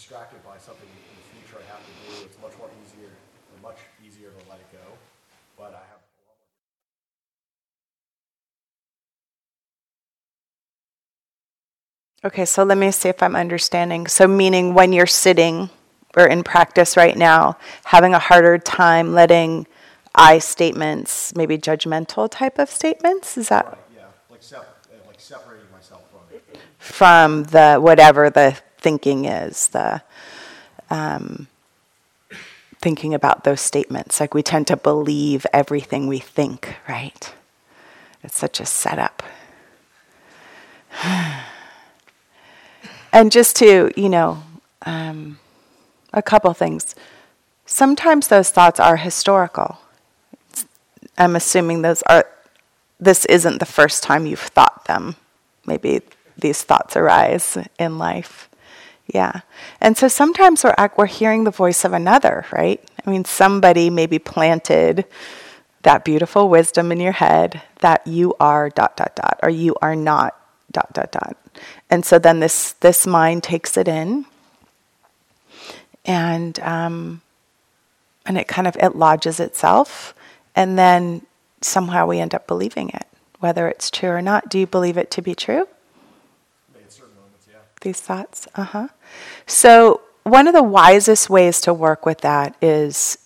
distracted 0.00 0.42
by 0.42 0.56
something 0.56 0.88
in 0.88 1.12
the 1.12 1.26
future 1.36 1.60
I 1.60 1.66
have 1.70 1.84
to 1.84 1.92
do, 2.08 2.24
it's 2.24 2.40
much 2.40 2.56
more 2.58 2.70
easier, 2.82 3.12
or 3.52 3.60
much 3.62 3.76
easier 4.02 4.30
to 4.30 4.50
let 4.50 4.58
it 4.58 4.72
go. 4.72 4.96
But 5.56 5.76
I 5.76 5.84
have 5.92 6.00
Okay, 12.22 12.44
so 12.44 12.64
let 12.64 12.76
me 12.76 12.90
see 12.90 13.08
if 13.08 13.22
I'm 13.22 13.34
understanding. 13.34 14.06
So, 14.06 14.28
meaning 14.28 14.74
when 14.74 14.92
you're 14.92 15.06
sitting 15.06 15.70
or 16.14 16.26
in 16.26 16.42
practice 16.42 16.96
right 16.96 17.16
now, 17.16 17.56
having 17.84 18.12
a 18.12 18.18
harder 18.18 18.58
time 18.58 19.14
letting 19.14 19.66
I 20.14 20.38
statements, 20.38 21.34
maybe 21.34 21.56
judgmental 21.56 22.28
type 22.30 22.58
of 22.58 22.68
statements, 22.68 23.38
is 23.38 23.48
that? 23.48 23.64
Right, 23.64 23.78
yeah, 23.96 24.02
like, 24.28 24.40
like 25.06 25.18
separating 25.20 25.70
myself 25.72 26.02
from 26.10 26.20
it. 26.36 26.58
From 26.78 27.44
the 27.44 27.76
whatever 27.76 28.28
the 28.28 28.60
thinking 28.76 29.24
is, 29.24 29.68
the 29.68 30.02
um, 30.90 31.46
thinking 32.80 33.14
about 33.14 33.44
those 33.44 33.62
statements. 33.62 34.20
Like 34.20 34.34
we 34.34 34.42
tend 34.42 34.66
to 34.66 34.76
believe 34.76 35.46
everything 35.54 36.06
we 36.06 36.18
think, 36.18 36.76
right? 36.86 37.32
It's 38.22 38.36
such 38.36 38.60
a 38.60 38.66
setup. 38.66 39.22
and 43.12 43.32
just 43.32 43.56
to, 43.56 43.90
you 43.96 44.08
know, 44.08 44.42
um, 44.86 45.38
a 46.12 46.22
couple 46.22 46.52
things. 46.54 46.94
Sometimes 47.66 48.28
those 48.28 48.50
thoughts 48.50 48.80
are 48.80 48.96
historical. 48.96 49.78
I'm 51.16 51.36
assuming 51.36 51.82
those 51.82 52.02
are, 52.02 52.26
this 52.98 53.24
isn't 53.26 53.58
the 53.58 53.66
first 53.66 54.02
time 54.02 54.26
you've 54.26 54.40
thought 54.40 54.86
them. 54.86 55.16
Maybe 55.66 56.00
these 56.36 56.62
thoughts 56.62 56.96
arise 56.96 57.58
in 57.78 57.98
life. 57.98 58.48
Yeah. 59.06 59.40
And 59.80 59.96
so 59.96 60.08
sometimes 60.08 60.64
we're, 60.64 60.74
we're 60.96 61.06
hearing 61.06 61.44
the 61.44 61.50
voice 61.50 61.84
of 61.84 61.92
another, 61.92 62.46
right? 62.52 62.82
I 63.04 63.10
mean, 63.10 63.24
somebody 63.24 63.90
maybe 63.90 64.18
planted 64.18 65.04
that 65.82 66.04
beautiful 66.04 66.48
wisdom 66.48 66.92
in 66.92 67.00
your 67.00 67.12
head 67.12 67.62
that 67.80 68.06
you 68.06 68.34
are 68.38 68.70
dot, 68.70 68.96
dot, 68.96 69.16
dot, 69.16 69.40
or 69.42 69.50
you 69.50 69.74
are 69.82 69.96
not 69.96 70.36
dot, 70.70 70.92
dot, 70.92 71.10
dot. 71.10 71.36
And 71.88 72.04
so 72.04 72.18
then 72.18 72.40
this, 72.40 72.72
this 72.72 73.06
mind 73.06 73.42
takes 73.42 73.76
it 73.76 73.88
in 73.88 74.26
and, 76.04 76.58
um, 76.60 77.22
and 78.26 78.38
it 78.38 78.48
kind 78.48 78.66
of, 78.66 78.76
it 78.76 78.96
lodges 78.96 79.40
itself. 79.40 80.14
And 80.54 80.78
then 80.78 81.26
somehow 81.60 82.06
we 82.06 82.18
end 82.18 82.34
up 82.34 82.46
believing 82.46 82.90
it, 82.90 83.06
whether 83.40 83.68
it's 83.68 83.90
true 83.90 84.10
or 84.10 84.22
not. 84.22 84.48
Do 84.48 84.58
you 84.58 84.66
believe 84.66 84.96
it 84.96 85.10
to 85.12 85.22
be 85.22 85.34
true? 85.34 85.66
these 87.80 88.00
thoughts? 88.00 88.46
Uh 88.54 88.64
huh. 88.64 88.88
So, 89.46 90.02
one 90.24 90.46
of 90.46 90.54
the 90.54 90.62
wisest 90.62 91.30
ways 91.30 91.60
to 91.62 91.74
work 91.74 92.04
with 92.04 92.20
that 92.20 92.54
is, 92.60 93.18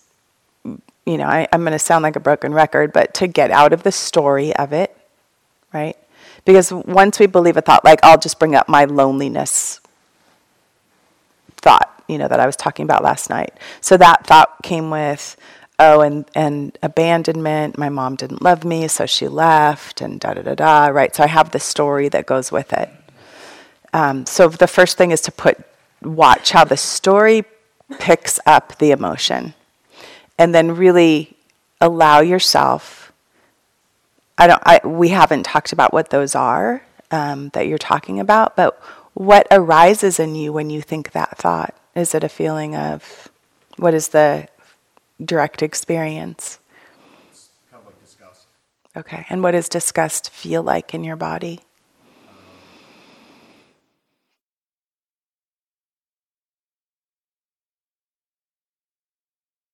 you 0.63 1.17
know, 1.17 1.25
I, 1.25 1.47
I'm 1.51 1.61
going 1.61 1.73
to 1.73 1.79
sound 1.79 2.03
like 2.03 2.15
a 2.15 2.21
broken 2.21 2.53
record, 2.53 2.93
but 2.93 3.13
to 3.15 3.27
get 3.27 3.51
out 3.51 3.73
of 3.73 3.83
the 3.83 3.91
story 3.91 4.55
of 4.55 4.73
it, 4.73 4.95
right? 5.73 5.97
Because 6.45 6.71
once 6.71 7.19
we 7.19 7.25
believe 7.25 7.57
a 7.57 7.61
thought, 7.61 7.83
like 7.83 7.99
I'll 8.03 8.19
just 8.19 8.39
bring 8.39 8.55
up 8.55 8.69
my 8.69 8.85
loneliness 8.85 9.81
thought, 11.57 12.03
you 12.07 12.19
know, 12.19 12.27
that 12.27 12.39
I 12.39 12.45
was 12.45 12.55
talking 12.55 12.83
about 12.83 13.03
last 13.03 13.29
night. 13.29 13.53
So 13.81 13.97
that 13.97 14.27
thought 14.27 14.61
came 14.61 14.91
with, 14.91 15.35
oh, 15.79 16.01
and, 16.01 16.25
and 16.35 16.77
abandonment. 16.83 17.77
My 17.77 17.89
mom 17.89 18.15
didn't 18.15 18.43
love 18.43 18.63
me, 18.63 18.87
so 18.87 19.07
she 19.07 19.27
left, 19.27 19.99
and 19.99 20.19
da 20.19 20.35
da 20.35 20.43
da 20.43 20.53
da, 20.55 20.85
right? 20.87 21.13
So 21.15 21.23
I 21.23 21.27
have 21.27 21.49
the 21.51 21.59
story 21.59 22.07
that 22.09 22.27
goes 22.27 22.51
with 22.51 22.71
it. 22.71 22.89
Um, 23.93 24.25
so 24.27 24.47
the 24.47 24.67
first 24.67 24.97
thing 24.97 25.11
is 25.11 25.21
to 25.21 25.31
put 25.31 25.57
watch 26.03 26.51
how 26.51 26.63
the 26.65 26.77
story 26.77 27.45
picks 27.99 28.39
up 28.45 28.77
the 28.77 28.91
emotion, 28.91 29.55
and 30.37 30.53
then 30.53 30.75
really 30.75 31.35
allow 31.81 32.19
yourself. 32.19 33.04
I 34.37 34.47
don't. 34.47 34.61
I, 34.65 34.81
we 34.85 35.09
haven't 35.09 35.43
talked 35.43 35.71
about 35.71 35.93
what 35.93 36.09
those 36.09 36.35
are 36.35 36.83
um, 37.11 37.49
that 37.49 37.67
you're 37.67 37.77
talking 37.77 38.19
about, 38.19 38.55
but 38.55 38.81
what 39.13 39.47
arises 39.49 40.19
in 40.19 40.35
you 40.35 40.51
when 40.51 40.69
you 40.69 40.81
think 40.81 41.11
that 41.11 41.37
thought? 41.37 41.73
Is 41.95 42.13
it 42.13 42.23
a 42.23 42.29
feeling 42.29 42.75
of 42.75 43.29
what 43.77 43.93
is 43.93 44.09
the 44.09 44.47
direct 45.23 45.63
experience? 45.63 46.59
Kind 47.71 47.81
of 47.81 47.85
like 47.85 48.03
disgust. 48.03 48.47
Okay, 48.97 49.25
and 49.29 49.41
what 49.41 49.51
does 49.51 49.69
disgust 49.69 50.29
feel 50.29 50.61
like 50.61 50.93
in 50.93 51.05
your 51.05 51.15
body? 51.15 51.61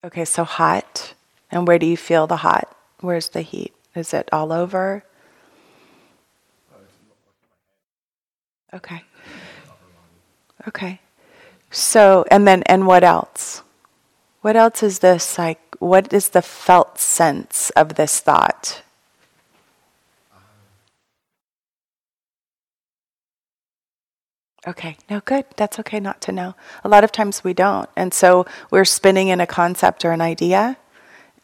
Okay, 0.04 0.26
so 0.26 0.44
hot. 0.44 1.14
And 1.52 1.68
where 1.68 1.78
do 1.78 1.86
you 1.86 1.98
feel 1.98 2.28
the 2.28 2.38
hot? 2.38 2.76
Where's 3.02 3.30
the 3.30 3.42
heat? 3.42 3.74
Is 3.96 4.14
it 4.14 4.30
all 4.32 4.52
over? 4.52 5.04
Okay. 8.74 9.04
Okay. 10.68 11.00
So, 11.70 12.26
and 12.32 12.48
then, 12.48 12.64
and 12.64 12.88
what 12.88 13.04
else? 13.04 13.64
What 14.42 14.56
else 14.56 14.82
is 14.84 15.00
this 15.00 15.38
like? 15.38 15.60
What 15.80 16.14
is 16.14 16.30
the 16.30 16.42
felt 16.42 17.00
sense 17.00 17.70
of 17.72 17.96
this 17.96 18.20
thought? 18.20 18.82
Okay, 24.68 24.98
no, 25.10 25.22
good. 25.22 25.46
That's 25.58 25.80
okay 25.80 26.00
not 26.00 26.22
to 26.22 26.32
know. 26.32 26.54
A 26.84 26.90
lot 26.90 27.04
of 27.04 27.12
times 27.12 27.44
we 27.44 27.54
don't. 27.54 27.90
And 27.96 28.14
so 28.14 28.46
we're 28.70 28.86
spinning 28.86 29.30
in 29.30 29.42
a 29.42 29.48
concept 29.48 30.06
or 30.06 30.12
an 30.12 30.22
idea, 30.22 30.78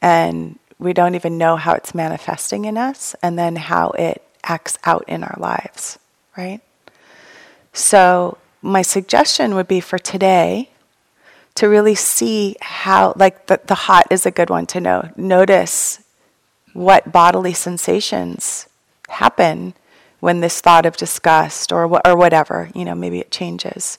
and 0.02 0.60
we 0.80 0.94
don't 0.94 1.16
even 1.16 1.38
know 1.38 1.56
how 1.56 1.74
it's 1.74 1.96
manifesting 1.96 2.66
in 2.66 2.78
us 2.78 3.16
and 3.22 3.38
then 3.38 3.56
how 3.56 3.90
it 3.92 4.22
acts 4.44 4.78
out 4.84 5.04
in 5.08 5.24
our 5.24 5.36
lives, 5.38 5.98
right? 6.38 6.62
So, 7.74 8.38
my 8.62 8.82
suggestion 8.82 9.56
would 9.56 9.68
be 9.68 9.80
for 9.80 9.98
today 9.98 10.70
to 11.56 11.68
really 11.68 11.96
see 11.96 12.56
how, 12.62 13.14
like, 13.16 13.48
the, 13.48 13.60
the 13.66 13.76
hot 13.76 14.08
is 14.12 14.26
a 14.26 14.32
good 14.32 14.50
one 14.50 14.66
to 14.68 14.82
know. 14.82 15.10
Notice 15.16 16.04
what 16.74 17.12
bodily 17.12 17.54
sensations 17.54 18.68
happen 19.10 19.74
when 20.20 20.42
this 20.42 20.62
thought 20.62 20.86
of 20.86 20.98
disgust 20.98 21.72
or 21.72 21.86
or 22.06 22.16
whatever, 22.16 22.70
you 22.74 22.86
know, 22.86 22.96
maybe 22.96 23.20
it 23.20 23.32
changes. 23.32 23.98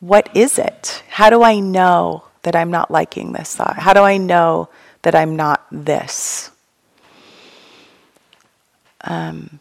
What 0.00 0.28
is 0.36 0.58
it? 0.58 1.02
How 1.08 1.30
do 1.30 1.42
I 1.42 1.60
know 1.60 2.24
that 2.42 2.56
I'm 2.56 2.70
not 2.70 2.90
liking 2.90 3.32
this 3.32 3.54
thought? 3.54 3.78
How 3.78 3.92
do 3.92 4.00
I 4.00 4.16
know 4.16 4.68
that 5.04 5.14
I'm 5.14 5.36
not 5.36 5.64
this? 5.70 6.50
Um, 9.02 9.60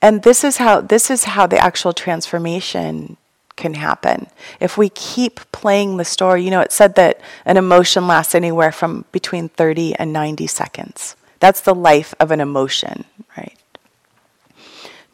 and 0.00 0.22
this 0.22 0.44
is 0.44 0.58
how 0.58 0.80
this 0.80 1.10
is 1.10 1.24
how 1.24 1.46
the 1.46 1.58
actual 1.58 1.92
transformation 1.92 3.16
can 3.56 3.74
happen. 3.74 4.28
If 4.60 4.78
we 4.78 4.88
keep 4.90 5.40
playing 5.52 5.96
the 5.96 6.04
story, 6.04 6.44
you 6.44 6.50
know, 6.50 6.60
it 6.60 6.72
said 6.72 6.94
that 6.94 7.20
an 7.44 7.56
emotion 7.56 8.06
lasts 8.06 8.34
anywhere 8.34 8.72
from 8.72 9.04
between 9.10 9.48
30 9.48 9.96
and 9.96 10.12
90 10.12 10.46
seconds. 10.46 11.16
That's 11.40 11.60
the 11.60 11.74
life 11.74 12.14
of 12.20 12.30
an 12.30 12.40
emotion, 12.40 13.04
right? 13.36 13.58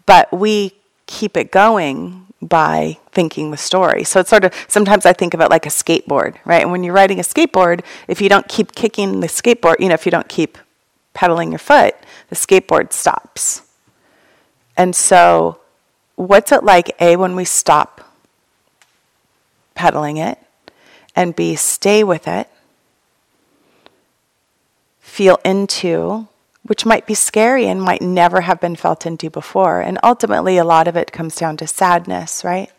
But 0.07 0.32
we 0.32 0.74
keep 1.07 1.37
it 1.37 1.51
going 1.51 2.26
by 2.49 2.99
thinking 3.11 3.51
the 3.51 3.57
story. 3.57 4.05
So 4.05 4.20
it's 4.20 4.30
sort 4.30 4.45
of 4.45 4.53
sometimes 4.68 5.07
I 5.07 5.12
think 5.12 5.34
of 5.34 5.40
it 5.40 5.51
like 5.51 5.66
a 5.66 5.70
skateboard, 5.70 6.36
right? 6.45 6.62
And 6.62 6.70
when 6.70 6.84
you're 6.84 6.95
riding 6.95 7.18
a 7.18 7.22
skateboard, 7.22 7.82
if 8.07 8.20
you 8.20 8.28
don't 8.28 8.47
keep 8.49 8.74
kicking 8.74 9.20
the 9.20 9.26
skateboard, 9.26 9.76
you 9.80 9.88
know, 9.88 9.95
if 9.95 10.05
you 10.07 10.12
don't 10.12 10.28
keep 10.28 10.59
pedaling 11.14 11.53
your 11.53 11.59
foot, 11.59 11.95
the 12.28 12.36
skateboard 12.36 12.92
stops. 12.92 13.62
And 14.76 14.95
so 14.95 15.61
what's 16.16 16.53
it 16.53 16.64
like 16.64 16.95
A 17.01 17.16
when 17.16 17.34
we 17.36 17.45
stop 17.45 18.12
pedaling 19.74 20.16
it 20.16 20.38
and 21.16 21.34
B 21.34 21.55
stay 21.55 22.05
with 22.05 22.28
it 22.28 22.49
feel 25.14 25.38
into, 25.45 26.26
which 26.66 26.86
might 26.86 27.06
be 27.06 27.14
scary 27.14 27.66
and 27.66 27.80
might 27.80 28.02
never 28.02 28.40
have 28.42 28.60
been 28.60 28.76
felt 28.76 29.04
into 29.04 29.28
before. 29.28 29.80
And 29.80 29.98
ultimately, 30.02 30.56
a 30.56 30.64
lot 30.64 30.88
of 30.88 30.96
it 30.96 31.12
comes 31.12 31.36
down 31.36 31.56
to 31.58 31.66
sadness, 31.66 32.42
right? 32.42 32.70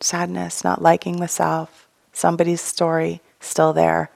Sadness, 0.00 0.64
not 0.64 0.82
liking 0.82 1.20
the 1.20 1.28
self, 1.28 1.88
somebody's 2.12 2.60
story 2.60 3.20
still 3.40 3.72
there. 3.72 4.10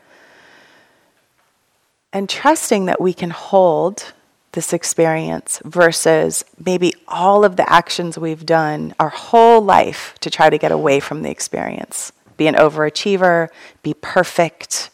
And 2.13 2.29
trusting 2.29 2.85
that 2.85 3.01
we 3.01 3.13
can 3.13 3.31
hold 3.31 4.13
this 4.53 4.73
experience 4.73 5.61
versus 5.65 6.45
maybe 6.65 6.95
all 7.09 7.45
of 7.45 7.57
the 7.57 7.69
actions 7.71 8.17
we've 8.17 8.47
done 8.47 8.95
our 9.01 9.09
whole 9.09 9.61
life 9.61 10.15
to 10.21 10.31
try 10.31 10.49
to 10.49 10.59
get 10.59 10.71
away 10.71 11.01
from 11.01 11.23
the 11.23 11.31
experience. 11.31 12.13
Be 12.37 12.47
an 12.47 12.55
overachiever, 12.55 13.49
be 13.83 13.95
perfect, 13.95 14.91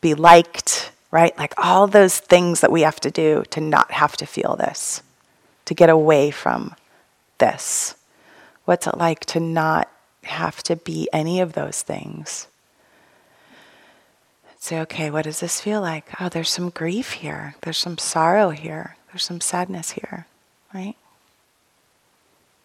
be 0.00 0.14
liked, 0.14 0.91
right? 1.12 1.36
Like 1.38 1.54
all 1.56 1.86
those 1.86 2.18
things 2.18 2.62
that 2.62 2.72
we 2.72 2.80
have 2.80 2.98
to 3.00 3.10
do 3.10 3.44
to 3.50 3.60
not 3.60 3.92
have 3.92 4.16
to 4.16 4.26
feel 4.26 4.56
this, 4.56 5.02
to 5.66 5.74
get 5.74 5.90
away 5.90 6.32
from 6.32 6.74
this. 7.38 7.94
What's 8.64 8.86
it 8.88 8.98
like 8.98 9.20
to 9.26 9.38
not 9.38 9.88
have 10.24 10.62
to 10.64 10.74
be 10.74 11.08
any 11.12 11.40
of 11.40 11.52
those 11.52 11.82
things? 11.82 12.48
Say, 14.58 14.80
okay, 14.80 15.10
what 15.10 15.24
does 15.24 15.40
this 15.40 15.60
feel 15.60 15.80
like? 15.80 16.20
Oh, 16.20 16.28
there's 16.28 16.48
some 16.48 16.70
grief 16.70 17.12
here. 17.12 17.56
There's 17.62 17.78
some 17.78 17.98
sorrow 17.98 18.50
here. 18.50 18.96
There's 19.10 19.24
some 19.24 19.40
sadness 19.40 19.90
here, 19.90 20.26
right? 20.72 20.94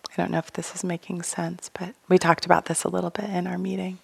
I 0.10 0.16
don't 0.16 0.32
know 0.32 0.38
if 0.38 0.54
this 0.54 0.76
is 0.76 0.84
making 0.84 1.24
sense, 1.24 1.70
but 1.78 1.96
we 2.08 2.18
talked 2.18 2.46
about 2.46 2.66
this 2.66 2.84
a 2.84 2.90
little 2.90 3.10
bit 3.10 3.26
in 3.26 3.48
our 3.48 3.58
meeting. 3.58 3.98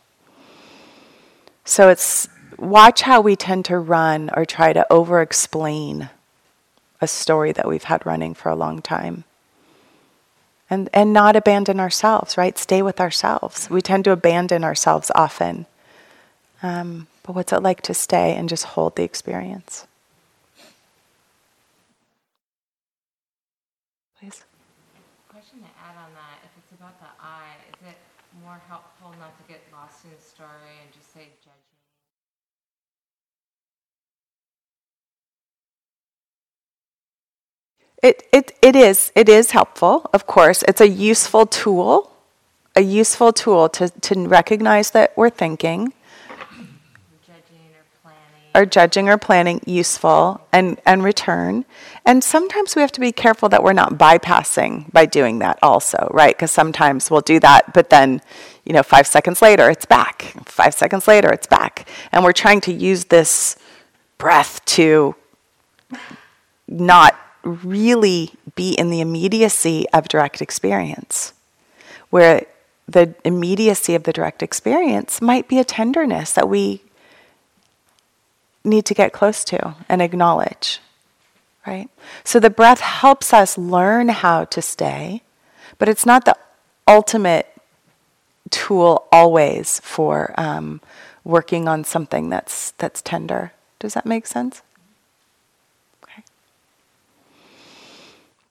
So 1.66 1.90
it's 1.90 2.28
watch 2.64 3.02
how 3.02 3.22
we 3.22 3.36
tend 3.36 3.66
to 3.66 3.78
run 3.78 4.30
or 4.36 4.46
try 4.46 4.74
to 4.74 4.86
over 4.92 5.22
explain 5.22 6.10
a 7.02 7.08
story 7.08 7.52
that 7.52 7.68
we've 7.68 7.84
had 7.84 8.06
running 8.06 8.34
for 8.34 8.50
a 8.50 8.56
long 8.56 8.82
time. 8.82 9.26
And, 10.70 10.90
and 10.94 11.14
not 11.14 11.36
abandon 11.36 11.80
ourselves, 11.80 12.38
right? 12.38 12.58
Stay 12.58 12.82
with 12.82 13.00
ourselves. 13.00 13.70
We 13.70 13.82
tend 13.82 14.06
to 14.06 14.12
abandon 14.12 14.64
ourselves 14.64 15.12
often. 15.14 15.66
Um, 16.64 17.08
but 17.24 17.36
what's 17.36 17.54
it 17.54 17.62
like 17.62 17.82
to 17.82 17.94
stay 17.94 18.34
and 18.34 18.50
just 18.50 18.64
hold 18.64 18.96
the 18.96 19.04
experience? 19.04 19.86
Please. 24.18 24.44
Question 25.28 25.60
to 25.60 25.68
add 25.84 25.98
on 26.00 26.12
that: 26.16 26.40
If 26.46 26.52
it's 26.58 26.80
about 26.80 26.98
the 27.00 27.12
I, 27.22 27.44
is 27.68 27.90
it 27.92 27.98
more 28.42 28.60
helpful 28.70 29.14
not 29.20 29.38
to 29.38 29.44
get 29.52 29.60
lost 29.74 30.06
in 30.06 30.12
the 30.12 30.22
story 30.24 30.80
and 30.82 30.92
just 30.94 31.14
say 31.14 31.28
judge? 31.44 31.64
It, 38.04 38.28
it, 38.34 38.52
it 38.62 38.76
is. 38.76 39.14
It 39.16 39.30
is 39.30 39.52
helpful, 39.52 40.10
of 40.14 40.28
course. 40.28 40.62
It's 40.68 40.82
a 40.82 40.90
useful 40.90 41.46
tool, 41.46 42.12
a 42.76 42.82
useful 42.82 43.32
tool 43.32 43.70
to, 43.70 43.90
to 43.90 44.28
recognize 44.28 44.92
that 44.92 45.16
we're 45.16 45.30
thinking. 45.30 45.94
Judging 47.26 47.72
or 47.72 47.86
planning. 48.04 48.52
Or 48.54 48.66
judging 48.66 49.08
or 49.08 49.18
planning 49.18 49.62
useful 49.66 50.42
and, 50.52 50.82
and 50.86 51.02
return. 51.02 51.64
And 52.06 52.22
sometimes 52.22 52.76
we 52.76 52.82
have 52.82 52.92
to 52.92 53.00
be 53.00 53.14
careful 53.14 53.48
that 53.48 53.64
we're 53.64 53.72
not 53.72 53.94
bypassing 53.94 54.92
by 54.92 55.06
doing 55.06 55.40
that 55.40 55.58
also, 55.64 56.10
right? 56.12 56.36
Because 56.36 56.52
sometimes 56.52 57.10
we'll 57.10 57.22
do 57.22 57.40
that, 57.40 57.74
but 57.74 57.90
then, 57.90 58.22
you 58.66 58.74
know, 58.74 58.84
five 58.84 59.08
seconds 59.08 59.42
later 59.42 59.70
it's 59.70 59.86
back. 59.86 60.36
Five 60.44 60.74
seconds 60.74 61.08
later 61.08 61.32
it's 61.32 61.48
back. 61.48 61.88
And 62.12 62.26
we're 62.26 62.34
trying 62.34 62.60
to 62.62 62.74
use 62.74 63.06
this 63.06 63.56
breath 64.18 64.64
to 64.66 65.16
not 66.68 67.18
really 67.44 68.32
be 68.56 68.74
in 68.74 68.90
the 68.90 69.02
immediacy 69.02 69.88
of 69.94 70.08
direct 70.08 70.42
experience, 70.42 71.34
where 72.10 72.46
the 72.88 73.16
immediacy 73.24 73.96
of 73.96 74.04
the 74.04 74.14
direct 74.14 74.44
experience 74.44 75.22
might 75.22 75.48
be 75.48 75.60
a 75.60 75.64
tenderness 75.64 76.34
that 76.34 76.50
we 76.50 76.82
need 78.64 78.86
to 78.86 78.94
get 78.94 79.14
close 79.14 79.44
to 79.44 79.76
and 79.90 80.02
acknowledge, 80.02 80.80
right? 81.68 81.90
So 82.24 82.40
the 82.40 82.50
breath 82.50 82.80
helps 82.80 83.34
us 83.34 83.58
learn 83.58 84.10
how 84.10 84.46
to 84.46 84.62
stay, 84.62 85.22
but 85.78 85.90
it's 85.90 86.06
not 86.06 86.26
the 86.26 86.38
ultimate 86.88 87.48
tool 88.50 89.08
always 89.12 89.80
for 89.82 90.34
um, 90.38 90.80
working 91.24 91.68
on 91.68 91.84
something 91.84 92.30
that's 92.30 92.72
that's 92.72 93.02
tender. 93.02 93.54
Does 93.80 93.94
that 93.96 94.06
make 94.06 94.28
sense? 94.28 94.62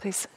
Please. 0.02 0.31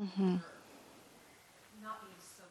Mm-hmm. 0.00 0.36
So 2.36 2.42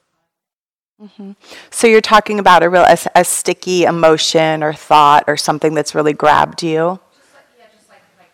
Mm-hmm. 1.02 1.32
So 1.70 1.86
you're 1.88 2.02
talking 2.02 2.39
about 2.39 2.64
a 2.64 2.70
real 2.70 2.82
a, 2.84 2.98
a, 3.14 3.24
sticky 3.24 3.84
emotion 3.84 4.64
or 4.64 4.74
thought 4.74 5.26
or 5.28 5.38
something 5.38 5.76
that's 5.76 5.93
really 5.93 6.14
grabbed 6.14 6.64
you. 6.64 7.00
Just 7.14 7.34
like 7.34 7.43
yeah, 7.60 7.66
just 7.72 7.88
like 7.89 8.02
like. 8.18 8.32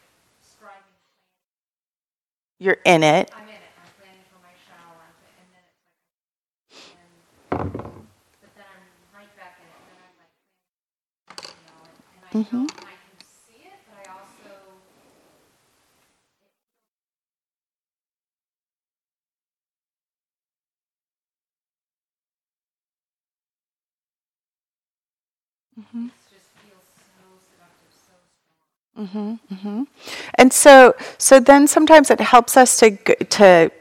You're 2.60 2.78
in 2.86 3.04
it. 3.04 3.30
I'm 3.36 3.44
in 3.44 3.50
it. 3.50 3.60
I'm 3.76 3.92
planning 4.00 4.24
for 4.32 4.40
my 4.40 4.56
shower, 4.64 5.12
and 5.28 5.48
then 5.52 5.66
it's 5.68 5.92
like, 7.52 7.60
and, 7.60 7.74
but 8.40 8.52
then 8.56 8.64
I'm 8.72 8.88
right 9.14 9.36
back 9.36 9.60
in 9.60 9.68
it. 9.68 9.84
Then 9.90 10.00
I'm 10.08 10.16
like, 10.24 10.32
you 11.44 11.60
know, 11.68 11.84
and, 12.24 12.24
I 12.24 12.40
mm-hmm. 12.40 12.66
I 12.80 12.96
can 12.96 13.20
see 13.20 13.68
it, 13.68 13.80
but 13.92 14.00
I 14.00 14.14
also. 14.16 14.52
Mm-hmm. 25.80 26.08
Mm-hmm, 28.98 29.34
mm-hmm. 29.52 29.84
And 30.36 30.54
so, 30.54 30.96
so 31.18 31.40
then 31.40 31.68
sometimes 31.68 32.12
it 32.12 32.20
helps 32.20 32.56
us 32.56 32.78
to 32.78 32.96
to 32.96 33.72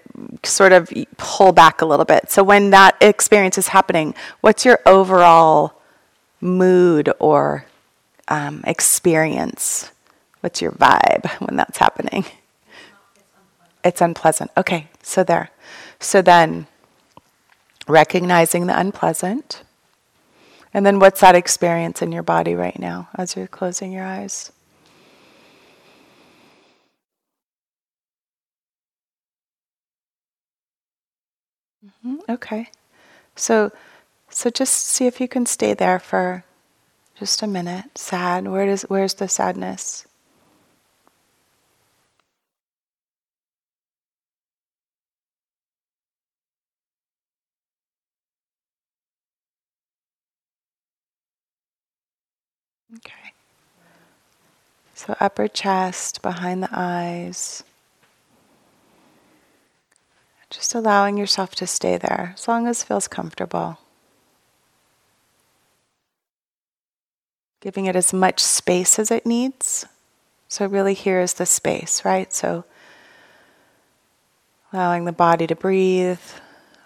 sort 0.43 0.73
of 0.73 0.91
pull 1.17 1.53
back 1.53 1.81
a 1.81 1.87
little 1.87 2.05
bit. 2.05 2.31
So 2.31 2.43
when 2.43 2.71
that 2.71 2.97
experience 3.01 3.59
is 3.59 3.69
happening, 3.69 4.15
what's 4.41 4.65
your 4.65 4.79
overall 4.87 5.81
mood 6.41 7.13
or 7.19 7.67
um, 8.29 8.63
experience? 8.67 9.91
What's 10.41 10.61
your 10.61 10.73
vibe 10.73 11.27
when 11.41 11.57
that's 11.57 11.79
happening? 11.79 12.25
It's 13.85 14.01
unpleasant. 14.01 14.51
Okay, 14.57 14.89
so 15.03 15.25
there. 15.25 15.51
So 15.99 16.23
then, 16.23 16.67
recognizing 17.89 18.67
the 18.67 18.79
unpleasant. 18.79 19.63
And 20.75 20.87
then, 20.87 21.01
what's 21.01 21.21
that 21.21 21.35
experience 21.35 22.01
in 22.01 22.13
your 22.13 22.23
body 22.23 22.55
right 22.55 22.79
now 22.79 23.09
as 23.17 23.37
you're 23.37 23.49
closing 23.49 23.93
your 23.93 24.05
eyes? 24.05 24.53
Mm-hmm. 32.07 32.31
Okay. 32.31 32.71
So, 33.37 33.73
so 34.31 34.51
just 34.51 34.75
see 34.75 35.07
if 35.07 35.21
you 35.21 35.29
can 35.29 35.47
stay 35.47 35.75
there 35.75 35.99
for 35.99 36.45
just 37.19 37.43
a 37.43 37.47
minute. 37.47 37.97
Sad. 37.99 38.49
Where 38.49 38.67
does 38.67 38.83
where's 38.83 39.15
the 39.15 39.29
sadness? 39.29 40.07
Okay. 52.97 53.33
So 54.95 55.17
upper 55.19 55.49
chest, 55.49 56.23
behind 56.23 56.63
the 56.63 56.69
eyes. 56.73 57.65
Just 60.53 60.75
allowing 60.75 61.17
yourself 61.17 61.55
to 61.57 61.67
stay 61.67 61.97
there 61.97 62.35
as 62.35 62.47
long 62.47 62.67
as 62.67 62.83
feels 62.83 63.09
comfortable. 63.09 63.79
Giving 67.63 67.87
it 67.87 67.97
as 67.97 68.13
much 68.13 68.41
space 68.41 68.99
as 68.99 69.11
it 69.11 69.25
needs. 69.25 69.87
So, 70.49 70.67
really, 70.67 70.93
here 70.93 71.21
is 71.21 71.35
the 71.35 71.47
space, 71.47 72.05
right? 72.05 72.31
So, 72.35 72.65
allowing 74.75 75.07
the 75.07 75.13
body 75.13 75.47
to 75.47 75.57
breathe, 75.57 76.21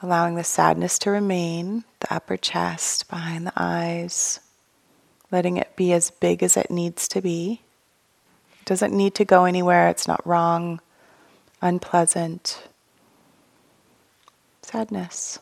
allowing 0.00 0.36
the 0.36 0.44
sadness 0.44 0.96
to 1.00 1.10
remain, 1.10 1.82
the 1.98 2.14
upper 2.14 2.36
chest, 2.36 3.08
behind 3.08 3.48
the 3.48 3.52
eyes, 3.56 4.38
letting 5.32 5.56
it 5.56 5.74
be 5.74 5.92
as 5.92 6.12
big 6.12 6.44
as 6.44 6.56
it 6.56 6.70
needs 6.70 7.08
to 7.08 7.20
be. 7.20 7.62
It 8.60 8.64
doesn't 8.64 8.96
need 8.96 9.16
to 9.16 9.24
go 9.24 9.44
anywhere, 9.44 9.88
it's 9.88 10.06
not 10.06 10.24
wrong, 10.24 10.80
unpleasant 11.60 12.65
sadness. 14.66 15.38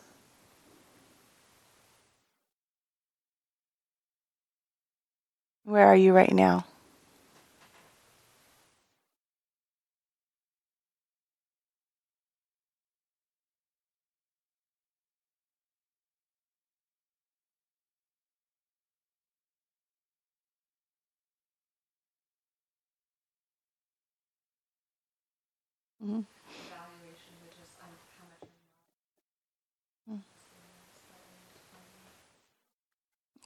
Where 5.65 5.85
are 5.87 5.95
you 5.97 6.13
right 6.13 6.31
now? 6.33 6.65
Mm-hmm. 26.03 26.34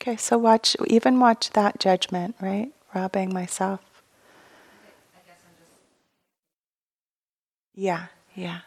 Okay, 0.02 0.16
so 0.16 0.38
watch, 0.38 0.78
even 0.88 1.20
watch 1.20 1.50
that 1.52 1.78
judgment, 1.78 2.36
right? 2.40 2.72
Robbing 2.96 3.34
myself. 3.34 3.82
Yeah, 7.76 8.08
yeah, 8.34 8.60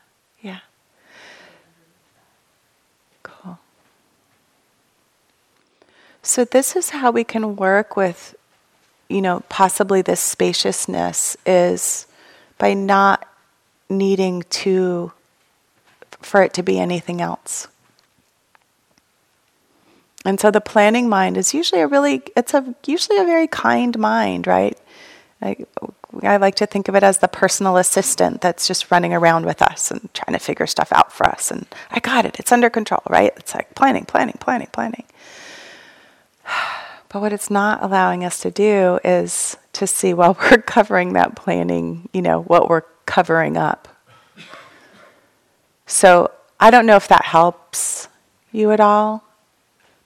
yeah. 0.42 0.58
Cool. 3.22 3.58
So, 6.22 6.44
this 6.44 6.76
is 6.76 6.90
how 6.90 7.10
we 7.10 7.24
can 7.24 7.56
work 7.56 7.96
with, 7.96 8.34
you 9.08 9.22
know, 9.22 9.42
possibly 9.48 10.02
this 10.02 10.20
spaciousness 10.20 11.36
is 11.46 12.06
by 12.58 12.74
not 12.74 13.26
needing 13.88 14.42
to, 14.50 15.12
for 16.20 16.42
it 16.42 16.52
to 16.54 16.62
be 16.62 16.78
anything 16.78 17.22
else. 17.22 17.68
And 20.24 20.38
so 20.38 20.50
the 20.50 20.60
planning 20.60 21.08
mind 21.08 21.36
is 21.36 21.52
usually 21.52 21.80
a 21.80 21.86
really, 21.86 22.22
it's 22.36 22.54
a 22.54 22.74
usually 22.86 23.18
a 23.18 23.24
very 23.24 23.48
kind 23.48 23.98
mind, 23.98 24.46
right? 24.46 24.78
I, 25.40 25.56
I 26.22 26.36
like 26.36 26.54
to 26.56 26.66
think 26.66 26.88
of 26.88 26.94
it 26.94 27.02
as 27.02 27.18
the 27.18 27.28
personal 27.28 27.76
assistant 27.76 28.40
that's 28.40 28.68
just 28.68 28.90
running 28.90 29.12
around 29.12 29.44
with 29.44 29.60
us 29.60 29.90
and 29.90 30.12
trying 30.14 30.34
to 30.34 30.38
figure 30.38 30.66
stuff 30.66 30.92
out 30.92 31.12
for 31.12 31.26
us. 31.26 31.50
And 31.50 31.66
I 31.90 31.98
got 31.98 32.24
it, 32.24 32.38
it's 32.38 32.52
under 32.52 32.70
control, 32.70 33.02
right? 33.08 33.32
It's 33.36 33.54
like 33.54 33.74
planning, 33.74 34.04
planning, 34.04 34.36
planning, 34.38 34.68
planning. 34.72 35.04
But 37.08 37.20
what 37.20 37.34
it's 37.34 37.50
not 37.50 37.82
allowing 37.82 38.24
us 38.24 38.40
to 38.40 38.50
do 38.50 38.98
is 39.04 39.58
to 39.74 39.86
see 39.86 40.14
while 40.14 40.34
we're 40.40 40.62
covering 40.62 41.12
that 41.12 41.36
planning, 41.36 42.08
you 42.14 42.22
know, 42.22 42.40
what 42.40 42.70
we're 42.70 42.84
covering 43.04 43.58
up. 43.58 43.86
So 45.84 46.30
I 46.58 46.70
don't 46.70 46.86
know 46.86 46.96
if 46.96 47.08
that 47.08 47.26
helps 47.26 48.08
you 48.50 48.70
at 48.70 48.80
all. 48.80 49.22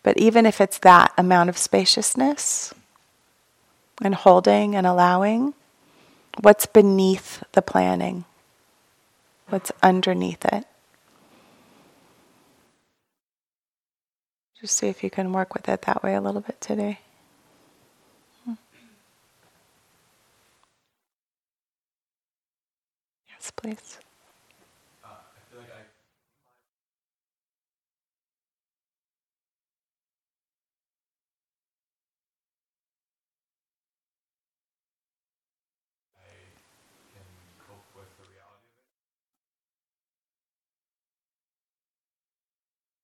But 0.06 0.18
even 0.18 0.46
if 0.46 0.60
it's 0.60 0.78
that 0.78 1.12
amount 1.18 1.48
of 1.48 1.58
spaciousness 1.58 2.72
and 4.00 4.14
holding 4.14 4.76
and 4.76 4.86
allowing, 4.86 5.52
what's 6.40 6.64
beneath 6.64 7.42
the 7.54 7.60
planning? 7.60 8.24
What's 9.48 9.72
underneath 9.82 10.44
it? 10.44 10.64
Just 14.60 14.76
see 14.76 14.86
if 14.86 15.02
you 15.02 15.10
can 15.10 15.32
work 15.32 15.54
with 15.54 15.68
it 15.68 15.82
that 15.82 16.04
way 16.04 16.14
a 16.14 16.20
little 16.20 16.40
bit 16.40 16.60
today. 16.60 17.00
Yes, 23.28 23.50
please. 23.56 23.98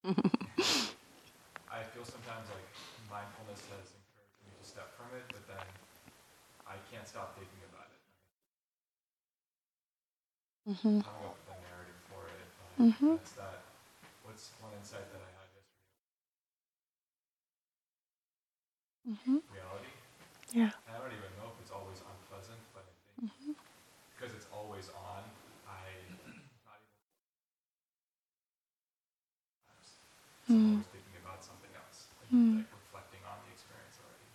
I 0.02 1.86
feel 1.94 2.02
sometimes 2.02 2.50
like 2.50 2.66
mindfulness 3.06 3.62
has 3.70 3.94
encouraged 3.94 4.42
me 4.42 4.50
to 4.58 4.66
step 4.66 4.90
from 4.98 5.14
it, 5.14 5.22
but 5.30 5.46
then 5.46 5.62
I 6.66 6.74
can't 6.90 7.06
stop 7.06 7.38
thinking 7.38 7.62
about 7.70 7.86
it. 7.86 8.02
Mm-hmm. 10.74 11.06
I 11.06 11.10
don't 11.14 11.22
know 11.22 11.38
the 11.46 11.54
narrative 11.54 12.02
for 12.10 12.26
it, 12.26 12.50
but 12.58 12.82
mm-hmm. 12.82 13.14
that's 13.14 13.38
that. 13.38 13.62
What's 14.26 14.50
one 14.58 14.74
insight 14.74 15.06
that 15.14 15.22
I 15.22 15.30
had 15.38 15.46
yesterday? 15.54 15.86
Mm-hmm. 19.06 19.38
Reality. 19.54 19.94
Yeah. 20.50 20.74
And 20.90 20.98
I 20.98 20.98
don't 20.98 21.14
even 21.14 21.30
know 21.38 21.54
if 21.54 21.62
it's 21.62 21.70
always 21.70 22.02
unpleasant, 22.02 22.58
but 22.74 22.90
I 22.90 23.30
think 23.30 23.30
mm-hmm. 23.30 23.54
because 24.18 24.34
it's 24.34 24.50
always 24.50 24.90
on, 24.98 25.22
Mm. 30.52 30.54
I'm 30.54 30.70
always 30.70 30.86
thinking 30.92 31.16
about 31.24 31.40
something 31.44 31.70
else, 31.74 32.06
like, 32.20 32.28
mm. 32.30 32.56
like 32.58 32.66
reflecting 32.76 33.20
on 33.24 33.36
the 33.40 33.50
experience 33.56 33.96
already. 34.04 34.28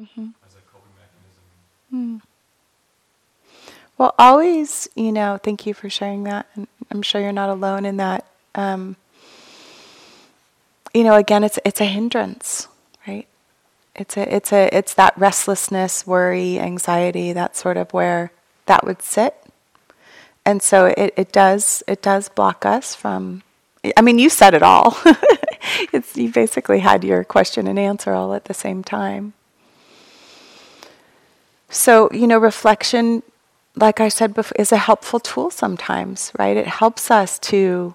Mm-hmm. 0.00 0.28
As 0.46 0.54
a 0.54 0.62
coping 0.72 0.94
mechanism. 0.96 1.44
Mm. 1.92 2.22
Well, 3.98 4.14
always, 4.18 4.88
you 4.94 5.12
know, 5.12 5.38
thank 5.42 5.66
you 5.66 5.74
for 5.74 5.90
sharing 5.90 6.24
that. 6.24 6.46
And 6.54 6.66
I'm 6.90 7.02
sure 7.02 7.20
you're 7.20 7.32
not 7.32 7.50
alone 7.50 7.84
in 7.84 7.98
that. 7.98 8.24
Um, 8.54 8.96
you 10.94 11.04
know, 11.04 11.14
again, 11.14 11.44
it's 11.44 11.58
it's 11.64 11.80
a 11.80 11.84
hindrance, 11.84 12.68
right? 13.06 13.26
It's 13.94 14.16
a 14.16 14.34
it's 14.34 14.52
a 14.52 14.74
it's 14.74 14.94
that 14.94 15.16
restlessness, 15.18 16.06
worry, 16.06 16.58
anxiety, 16.58 17.32
that 17.32 17.56
sort 17.56 17.76
of 17.76 17.92
where 17.92 18.32
that 18.66 18.84
would 18.84 19.02
sit. 19.02 19.43
And 20.46 20.62
so 20.62 20.86
it, 20.86 21.14
it 21.16 21.32
does 21.32 21.82
it 21.86 22.02
does 22.02 22.28
block 22.28 22.66
us 22.66 22.94
from 22.94 23.42
I 23.96 24.00
mean, 24.00 24.18
you 24.18 24.30
said 24.30 24.54
it 24.54 24.62
all. 24.62 24.96
it's 25.92 26.16
you 26.16 26.30
basically 26.30 26.80
had 26.80 27.04
your 27.04 27.24
question 27.24 27.66
and 27.66 27.78
answer 27.78 28.12
all 28.12 28.34
at 28.34 28.46
the 28.46 28.54
same 28.54 28.82
time. 28.82 29.34
So, 31.68 32.08
you 32.12 32.26
know, 32.26 32.38
reflection, 32.38 33.22
like 33.74 34.00
I 34.00 34.08
said 34.08 34.32
before, 34.32 34.56
is 34.56 34.70
a 34.70 34.76
helpful 34.76 35.18
tool 35.18 35.50
sometimes, 35.50 36.32
right? 36.38 36.56
It 36.56 36.68
helps 36.68 37.10
us 37.10 37.38
to 37.40 37.94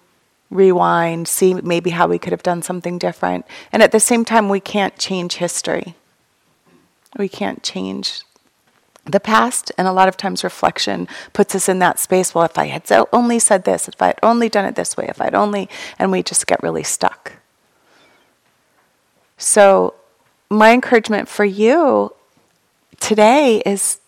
rewind, 0.50 1.28
see 1.28 1.54
maybe 1.54 1.92
how 1.92 2.08
we 2.08 2.20
could 2.20 2.34
have 2.34 2.44
done 2.44 2.62
something 2.62 2.98
different. 2.98 3.46
And 3.72 3.82
at 3.82 3.92
the 3.92 4.00
same 4.00 4.26
time, 4.26 4.50
we 4.50 4.60
can't 4.60 4.98
change 4.98 5.36
history. 5.36 5.96
We 7.18 7.30
can't 7.30 7.64
change 7.64 8.22
the 9.12 9.20
past. 9.20 9.72
And 9.78 9.88
a 9.88 9.94
lot 9.94 10.08
of 10.08 10.18
times, 10.18 10.44
reflection 10.44 11.08
puts 11.34 11.56
us 11.56 11.70
in 11.70 11.80
that 11.80 12.00
space 12.00 12.34
well, 12.34 12.46
if 12.46 12.58
I 12.58 12.68
had 12.68 12.84
only 13.12 13.40
said 13.40 13.64
this, 13.64 13.88
if 13.88 14.02
I 14.02 14.08
had 14.08 14.20
only 14.24 14.50
done 14.50 14.66
it 14.66 14.76
this 14.76 14.98
way, 14.98 15.08
if 15.08 15.22
I'd 15.22 15.36
only, 15.36 15.70
and 15.98 16.12
we 16.12 16.24
just 16.24 16.48
get 16.48 16.62
really 16.64 16.84
stuck. 16.84 17.34
So, 19.38 19.96
my 20.50 20.74
encouragement 20.74 21.30
for 21.30 21.46
you 21.46 22.14
today 23.00 23.62
is 23.66 24.00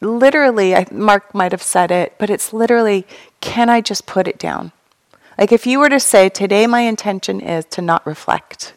literally, 0.00 0.74
Mark 0.90 1.34
might 1.34 1.52
have 1.52 1.62
said 1.62 1.90
it, 1.90 2.14
but 2.18 2.30
it's 2.30 2.52
literally, 2.52 3.06
can 3.40 3.68
I 3.68 3.80
just 3.80 4.06
put 4.06 4.28
it 4.28 4.38
down? 4.38 4.72
Like 5.36 5.52
if 5.52 5.66
you 5.66 5.78
were 5.78 5.88
to 5.88 6.00
say, 6.00 6.28
today 6.28 6.66
my 6.66 6.80
intention 6.80 7.40
is 7.40 7.64
to 7.66 7.82
not 7.82 8.06
reflect, 8.06 8.74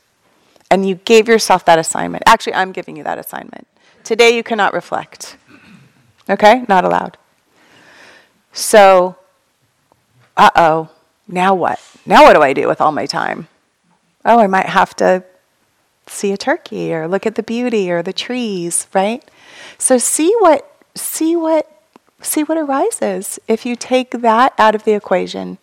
and 0.70 0.88
you 0.88 0.96
gave 0.96 1.28
yourself 1.28 1.66
that 1.66 1.80
assignment. 1.80 2.24
Actually, 2.28 2.54
I'm 2.54 2.72
giving 2.72 2.96
you 2.96 3.04
that 3.04 3.18
assignment. 3.18 3.68
Today 4.04 4.36
you 4.36 4.44
cannot 4.44 4.74
reflect. 4.74 5.38
Okay? 6.30 6.66
Not 6.68 6.86
allowed. 6.86 7.18
So, 8.54 9.16
uh 10.38 10.50
oh, 10.56 10.90
now 11.28 11.54
what? 11.56 11.80
Now 12.06 12.24
what 12.24 12.34
do 12.34 12.42
I 12.42 12.54
do 12.54 12.68
with 12.68 12.82
all 12.82 12.92
my 12.92 13.06
time? 13.06 13.48
Oh, 14.26 14.40
I 14.40 14.48
might 14.48 14.68
have 14.68 14.96
to 14.98 15.24
see 16.08 16.32
a 16.32 16.38
turkey 16.38 16.94
or 16.94 17.08
look 17.08 17.26
at 17.26 17.36
the 17.36 17.44
beauty 17.44 17.92
or 17.92 18.04
the 18.04 18.14
trees, 18.14 18.88
right? 18.94 19.24
So 19.78 19.98
see 19.98 20.34
what 20.40 20.68
see 20.96 21.36
what 21.36 21.70
see 22.22 22.44
what 22.44 22.58
arises 22.58 23.40
if 23.48 23.66
you 23.66 23.76
take 23.76 24.12
that 24.12 24.54
out 24.58 24.76
of 24.76 24.84
the 24.84 24.94
equation 24.94 25.58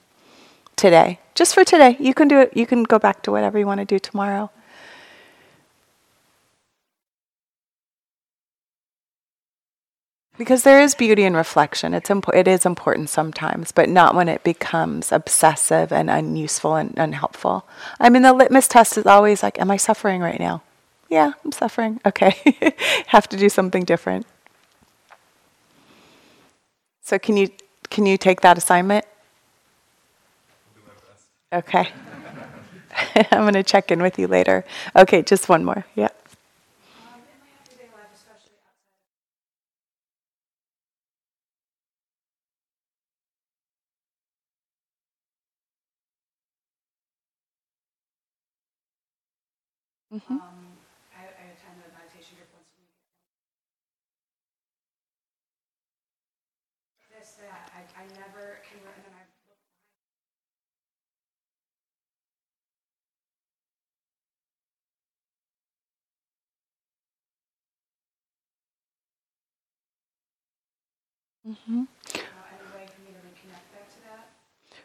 today. 0.76 1.20
Just 1.34 1.54
for 1.54 1.64
today. 1.64 1.96
You 2.00 2.14
can 2.14 2.28
do 2.28 2.40
it 2.40 2.56
you 2.56 2.66
can 2.66 2.82
go 2.82 2.98
back 2.98 3.22
to 3.22 3.30
whatever 3.30 3.58
you 3.58 3.66
want 3.66 3.80
to 3.80 3.84
do 3.84 3.98
tomorrow. 3.98 4.50
Because 10.38 10.62
there 10.62 10.80
is 10.80 10.94
beauty 10.94 11.24
in 11.24 11.34
reflection. 11.34 11.92
It's 11.92 12.08
impo- 12.08 12.34
it 12.34 12.46
is 12.46 12.64
important 12.64 13.10
sometimes, 13.10 13.72
but 13.72 13.88
not 13.88 14.14
when 14.14 14.28
it 14.28 14.44
becomes 14.44 15.10
obsessive 15.10 15.92
and 15.92 16.08
unuseful 16.08 16.76
and 16.76 16.96
unhelpful. 16.96 17.66
I 17.98 18.08
mean, 18.08 18.22
the 18.22 18.32
litmus 18.32 18.68
test 18.68 18.96
is 18.96 19.04
always 19.04 19.42
like, 19.42 19.58
Am 19.58 19.68
I 19.70 19.76
suffering 19.76 20.20
right 20.20 20.38
now? 20.38 20.62
Yeah, 21.08 21.32
I'm 21.44 21.52
suffering. 21.52 22.00
Okay. 22.06 22.34
Have 23.08 23.28
to 23.30 23.36
do 23.36 23.48
something 23.48 23.84
different. 23.84 24.26
So, 27.02 27.18
can 27.18 27.36
you, 27.36 27.48
can 27.90 28.06
you 28.06 28.16
take 28.16 28.40
that 28.42 28.56
assignment? 28.56 29.04
Okay. 31.52 31.88
I'm 33.32 33.40
going 33.42 33.54
to 33.54 33.62
check 33.62 33.90
in 33.90 34.02
with 34.02 34.18
you 34.18 34.28
later. 34.28 34.64
Okay, 34.94 35.22
just 35.22 35.48
one 35.48 35.64
more. 35.64 35.84
Yeah. 35.96 36.08
Mm-hmm. 50.18 50.34
Um, 50.34 50.74
I, 51.14 51.22
I 51.30 51.44
attend 51.54 51.78
a 51.78 51.94
meditation 51.94 52.34
group 52.42 52.50
once 52.50 52.66
a 52.74 52.78
week. 52.82 52.90
This, 57.14 57.38
that, 57.38 57.70
I, 57.70 58.02
I 58.02 58.04
never 58.18 58.58
can, 58.66 58.82
and 58.82 59.04
then 59.06 59.14
I 59.14 59.22
look 59.46 59.58
Mm-hmm. 71.46 71.84
behind, 71.84 71.88
you 72.14 72.20
know, 72.22 72.44
any 72.50 72.84
way 72.84 72.86
for 72.90 73.00
me 73.02 73.10
to 73.14 73.20
reconnect 73.22 73.66
back 73.72 73.88
to 73.94 74.00
that. 74.10 74.26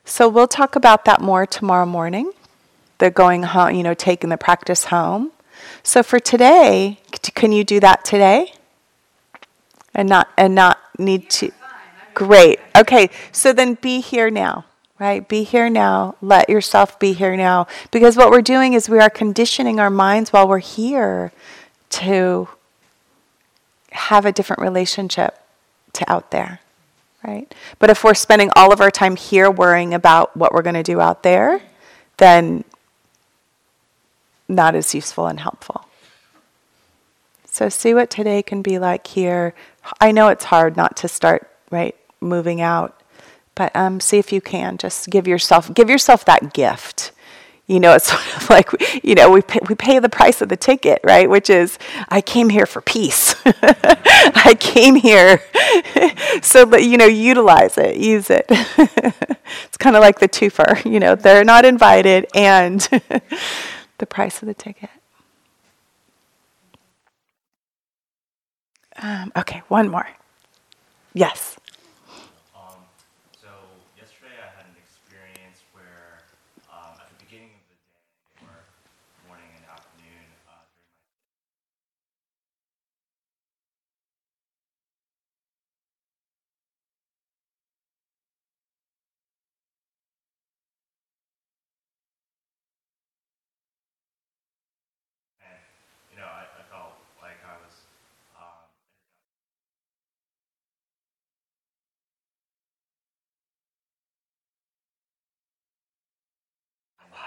So 0.06 0.30
we'll 0.30 0.48
talk 0.48 0.76
about 0.76 1.06
that 1.06 1.22
more 1.22 1.46
tomorrow 1.46 1.86
morning. 1.86 2.32
The 2.98 3.10
going 3.10 3.44
home, 3.44 3.76
you 3.76 3.84
know, 3.84 3.94
taking 3.94 4.30
the 4.30 4.38
practice 4.38 4.86
home. 4.86 5.32
So 5.84 6.04
for 6.04 6.20
today, 6.20 7.00
can 7.36 7.52
you 7.52 7.64
do 7.64 7.80
that 7.80 8.06
today? 8.06 8.54
And 9.94 10.10
not 10.10 10.30
and 10.38 10.56
not 10.56 10.80
need 10.98 11.30
to 11.32 11.52
Great. 12.14 12.60
Okay. 12.76 13.10
So 13.32 13.54
then 13.54 13.76
be 13.76 14.00
here 14.00 14.30
now. 14.30 14.66
Right? 15.00 15.28
Be 15.28 15.44
here 15.44 15.70
now. 15.70 16.16
Let 16.22 16.50
yourself 16.50 17.00
be 17.00 17.14
here 17.14 17.36
now 17.36 17.68
because 17.92 18.16
what 18.16 18.30
we're 18.32 18.42
doing 18.42 18.74
is 18.74 18.88
we 18.88 19.00
are 19.00 19.10
conditioning 19.10 19.80
our 19.80 19.90
minds 19.90 20.32
while 20.32 20.48
we're 20.48 20.60
here 20.60 21.34
to 21.90 22.48
have 23.92 24.26
a 24.26 24.32
different 24.32 24.62
relationship 24.62 25.38
to 25.94 26.10
out 26.12 26.32
there 26.32 26.60
right? 27.26 27.54
But 27.80 27.90
if 27.90 28.04
we're 28.04 28.14
spending 28.14 28.50
all 28.56 28.74
of 28.74 28.82
our 28.82 28.92
time 28.92 29.16
here 29.16 29.50
worrying 29.50 29.94
about 29.94 30.36
what 30.36 30.54
we're 30.54 30.62
going 30.62 30.76
to 30.76 30.84
do 30.84 31.00
out 31.00 31.24
there, 31.24 31.62
then 32.18 32.64
not 34.56 34.76
as 34.76 34.94
useful 34.94 35.28
and 35.28 35.40
helpful. 35.40 35.86
So 37.46 37.70
see 37.70 37.94
what 37.94 38.10
today 38.10 38.42
can 38.42 38.64
be 38.64 38.80
like 38.80 39.06
here. 39.06 39.54
I 40.02 40.12
know 40.12 40.30
it's 40.30 40.46
hard 40.46 40.76
not 40.76 40.98
to 40.98 41.08
start 41.08 41.50
right 41.70 41.96
moving 42.20 42.62
out, 42.62 43.00
but 43.54 43.76
um, 43.76 44.00
see 44.00 44.18
if 44.18 44.34
you 44.34 44.42
can. 44.42 44.78
Just 44.78 45.10
give 45.10 45.28
yourself 45.28 45.72
give 45.74 45.90
yourself 45.90 46.26
that 46.26 46.54
gift. 46.54 47.12
You 47.68 47.80
know, 47.80 47.94
it's 47.94 48.08
sort 48.12 48.22
of 48.36 48.50
like 48.50 49.04
you 49.04 49.16
know 49.16 49.32
we 49.32 49.42
pay, 49.42 49.60
we 49.70 49.76
pay 49.76 50.00
the 50.00 50.10
price 50.10 50.42
of 50.42 50.50
the 50.50 50.58
ticket, 50.58 51.00
right? 51.04 51.30
Which 51.30 51.50
is 51.50 51.78
I 52.10 52.22
came 52.22 52.50
here 52.50 52.66
for 52.66 52.82
peace. 52.82 53.36
I 53.46 54.56
came 54.60 54.96
here 54.96 55.38
so 56.42 56.66
that 56.66 56.84
you 56.84 56.98
know 56.98 57.06
utilize 57.06 57.78
it, 57.78 57.98
use 57.98 58.30
it. 58.30 58.46
it's 58.50 59.78
kind 59.78 59.96
of 59.96 60.02
like 60.02 60.20
the 60.20 60.28
twofer. 60.28 60.84
You 60.92 61.00
know, 61.00 61.16
they're 61.16 61.46
not 61.46 61.66
invited, 61.66 62.26
and 62.34 62.82
the 64.04 64.08
price 64.08 64.42
of 64.42 64.48
the 64.48 64.54
ticket. 64.54 64.90
Um, 69.02 69.32
okay, 69.38 69.64
one 69.70 69.88
more. 69.90 70.08
Yes. 71.14 71.58
Um, 72.54 72.84
so 73.40 73.48
yesterday 73.96 74.36
I 74.44 74.50
had 74.60 74.68
an 74.68 74.76
experience 74.76 75.64
where 75.72 76.20
um, 76.68 77.00
at 77.00 77.08
the 77.16 77.20
beginning 77.24 77.56
of 77.56 77.64
the 77.72 77.78
day 77.80 78.44
or 78.44 78.56
morning 79.32 79.48
and 79.56 79.64
afternoon 79.72 80.28
uh, 80.52 80.60
during 80.68 80.92
my 95.40 95.48
and 95.48 95.62
you 96.12 96.18
know 96.20 96.28
I, 96.28 96.44
I 96.52 96.64
felt 96.68 97.00
like 97.24 97.40
I 97.48 97.56
was 97.64 97.76
um, 98.36 98.68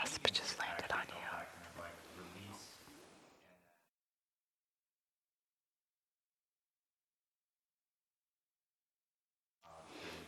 Wasp 0.07 0.31
just 0.33 0.57
landed 0.61 0.93
on 0.93 1.03
you. 1.09 1.15
that 1.19 1.51
kind 1.51 1.67
of 1.67 1.75
like 1.83 1.99
release 2.15 2.63
and 9.67 9.75
during 9.99 10.15
the 10.15 10.23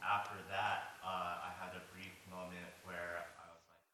After 0.00 0.40
that, 0.48 0.96
uh, 1.04 1.44
I 1.44 1.52
had 1.60 1.76
a 1.76 1.84
brief 1.92 2.16
moment 2.32 2.72
where 2.84 3.28
I 3.36 3.44
was 3.52 3.60
like, 3.68 3.84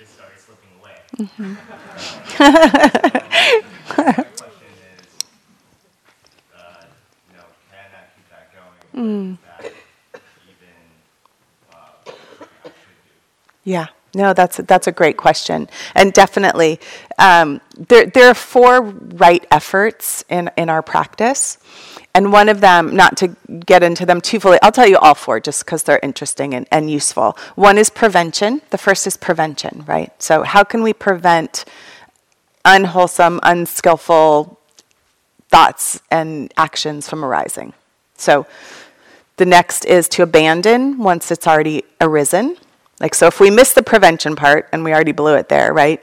it 0.00 0.08
started 0.08 0.38
slipping 0.38 0.68
away. 0.78 0.96
the 1.16 1.24
question 4.36 4.68
is, 4.92 5.08
uh, 6.54 6.84
you 7.30 7.36
know, 7.36 7.44
can 7.72 7.88
I 7.96 8.04
keep 8.12 8.28
that 8.28 8.52
going? 8.52 8.76
Is 9.32 9.38
that 9.40 9.72
even 10.44 10.76
uh, 11.72 11.96
something 12.04 12.60
I 12.64 12.68
should 12.76 13.00
do? 13.08 13.16
Yeah, 13.66 13.88
no, 14.14 14.32
that's 14.32 14.58
that's 14.58 14.86
a 14.86 14.92
great 14.92 15.16
question, 15.16 15.68
and 15.96 16.12
definitely, 16.12 16.78
um, 17.18 17.60
there 17.76 18.06
there 18.06 18.28
are 18.28 18.34
four 18.34 18.80
right 18.82 19.44
efforts 19.50 20.24
in 20.28 20.48
in 20.56 20.70
our 20.70 20.82
practice, 20.82 21.58
and 22.14 22.32
one 22.32 22.48
of 22.48 22.60
them, 22.60 22.94
not 22.94 23.16
to 23.18 23.36
get 23.66 23.82
into 23.82 24.06
them 24.06 24.20
too 24.20 24.38
fully, 24.38 24.58
I'll 24.62 24.70
tell 24.70 24.86
you 24.86 24.98
all 24.98 25.16
four 25.16 25.40
just 25.40 25.64
because 25.64 25.82
they're 25.82 25.98
interesting 26.00 26.54
and, 26.54 26.66
and 26.70 26.88
useful. 26.88 27.36
One 27.56 27.76
is 27.76 27.90
prevention. 27.90 28.62
The 28.70 28.78
first 28.78 29.04
is 29.06 29.16
prevention, 29.16 29.84
right? 29.86 30.10
So 30.22 30.44
how 30.44 30.62
can 30.62 30.84
we 30.84 30.92
prevent 30.92 31.64
unwholesome, 32.64 33.40
unskillful 33.42 34.58
thoughts 35.50 36.00
and 36.10 36.54
actions 36.56 37.08
from 37.08 37.24
arising? 37.24 37.74
So 38.16 38.46
the 39.38 39.44
next 39.44 39.84
is 39.84 40.08
to 40.10 40.22
abandon 40.22 40.98
once 40.98 41.32
it's 41.32 41.46
already 41.48 41.82
arisen. 42.00 42.56
Like, 43.00 43.14
so 43.14 43.26
if 43.26 43.40
we 43.40 43.50
miss 43.50 43.72
the 43.72 43.82
prevention 43.82 44.36
part 44.36 44.68
and 44.72 44.82
we 44.82 44.92
already 44.92 45.12
blew 45.12 45.34
it 45.34 45.48
there, 45.48 45.72
right? 45.72 46.00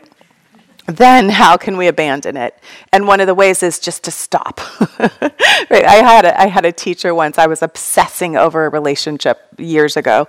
Then 0.85 1.29
how 1.29 1.55
can 1.55 1.77
we 1.77 1.87
abandon 1.87 2.35
it? 2.35 2.57
And 2.91 3.07
one 3.07 3.21
of 3.21 3.27
the 3.27 3.33
ways 3.33 3.63
is 3.63 3.79
just 3.79 4.03
to 4.03 4.11
stop. 4.11 4.59
right? 4.99 5.85
I 5.85 5.95
had 5.95 6.25
a, 6.25 6.41
I 6.41 6.47
had 6.47 6.65
a 6.65 6.73
teacher 6.73 7.15
once. 7.15 7.37
I 7.37 7.47
was 7.47 7.61
obsessing 7.61 8.35
over 8.35 8.65
a 8.65 8.69
relationship 8.69 9.39
years 9.57 9.95
ago, 9.95 10.27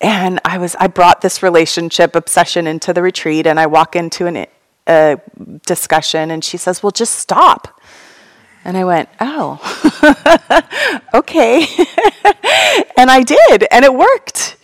and 0.00 0.38
I 0.44 0.58
was 0.58 0.76
I 0.78 0.86
brought 0.86 1.20
this 1.20 1.42
relationship 1.42 2.14
obsession 2.14 2.68
into 2.68 2.92
the 2.92 3.02
retreat, 3.02 3.44
and 3.44 3.58
I 3.58 3.66
walk 3.66 3.96
into 3.96 4.26
an, 4.26 4.46
a 4.86 5.20
discussion, 5.66 6.30
and 6.30 6.44
she 6.44 6.58
says, 6.58 6.80
"Well, 6.80 6.92
just 6.92 7.16
stop." 7.16 7.80
And 8.64 8.76
I 8.76 8.84
went, 8.84 9.08
"Oh, 9.20 9.58
okay," 11.14 11.66
and 12.96 13.10
I 13.10 13.24
did, 13.24 13.66
and 13.72 13.84
it 13.84 13.92
worked. 13.92 14.57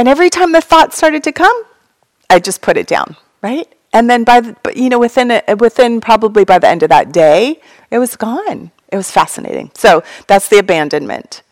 And 0.00 0.08
every 0.08 0.30
time 0.30 0.52
the 0.52 0.62
thought 0.62 0.94
started 0.94 1.22
to 1.24 1.32
come, 1.32 1.62
I 2.30 2.38
just 2.38 2.62
put 2.62 2.78
it 2.78 2.86
down, 2.86 3.16
right? 3.42 3.70
And 3.92 4.08
then 4.08 4.24
by 4.24 4.40
the, 4.40 4.56
you 4.74 4.88
know 4.88 4.98
within 4.98 5.30
a, 5.30 5.54
within 5.56 6.00
probably 6.00 6.42
by 6.42 6.58
the 6.58 6.68
end 6.68 6.82
of 6.82 6.88
that 6.88 7.12
day, 7.12 7.60
it 7.90 7.98
was 7.98 8.16
gone. 8.16 8.70
It 8.88 8.96
was 8.96 9.10
fascinating. 9.10 9.72
So 9.74 10.02
that's 10.26 10.48
the 10.48 10.56
abandonment. 10.56 11.42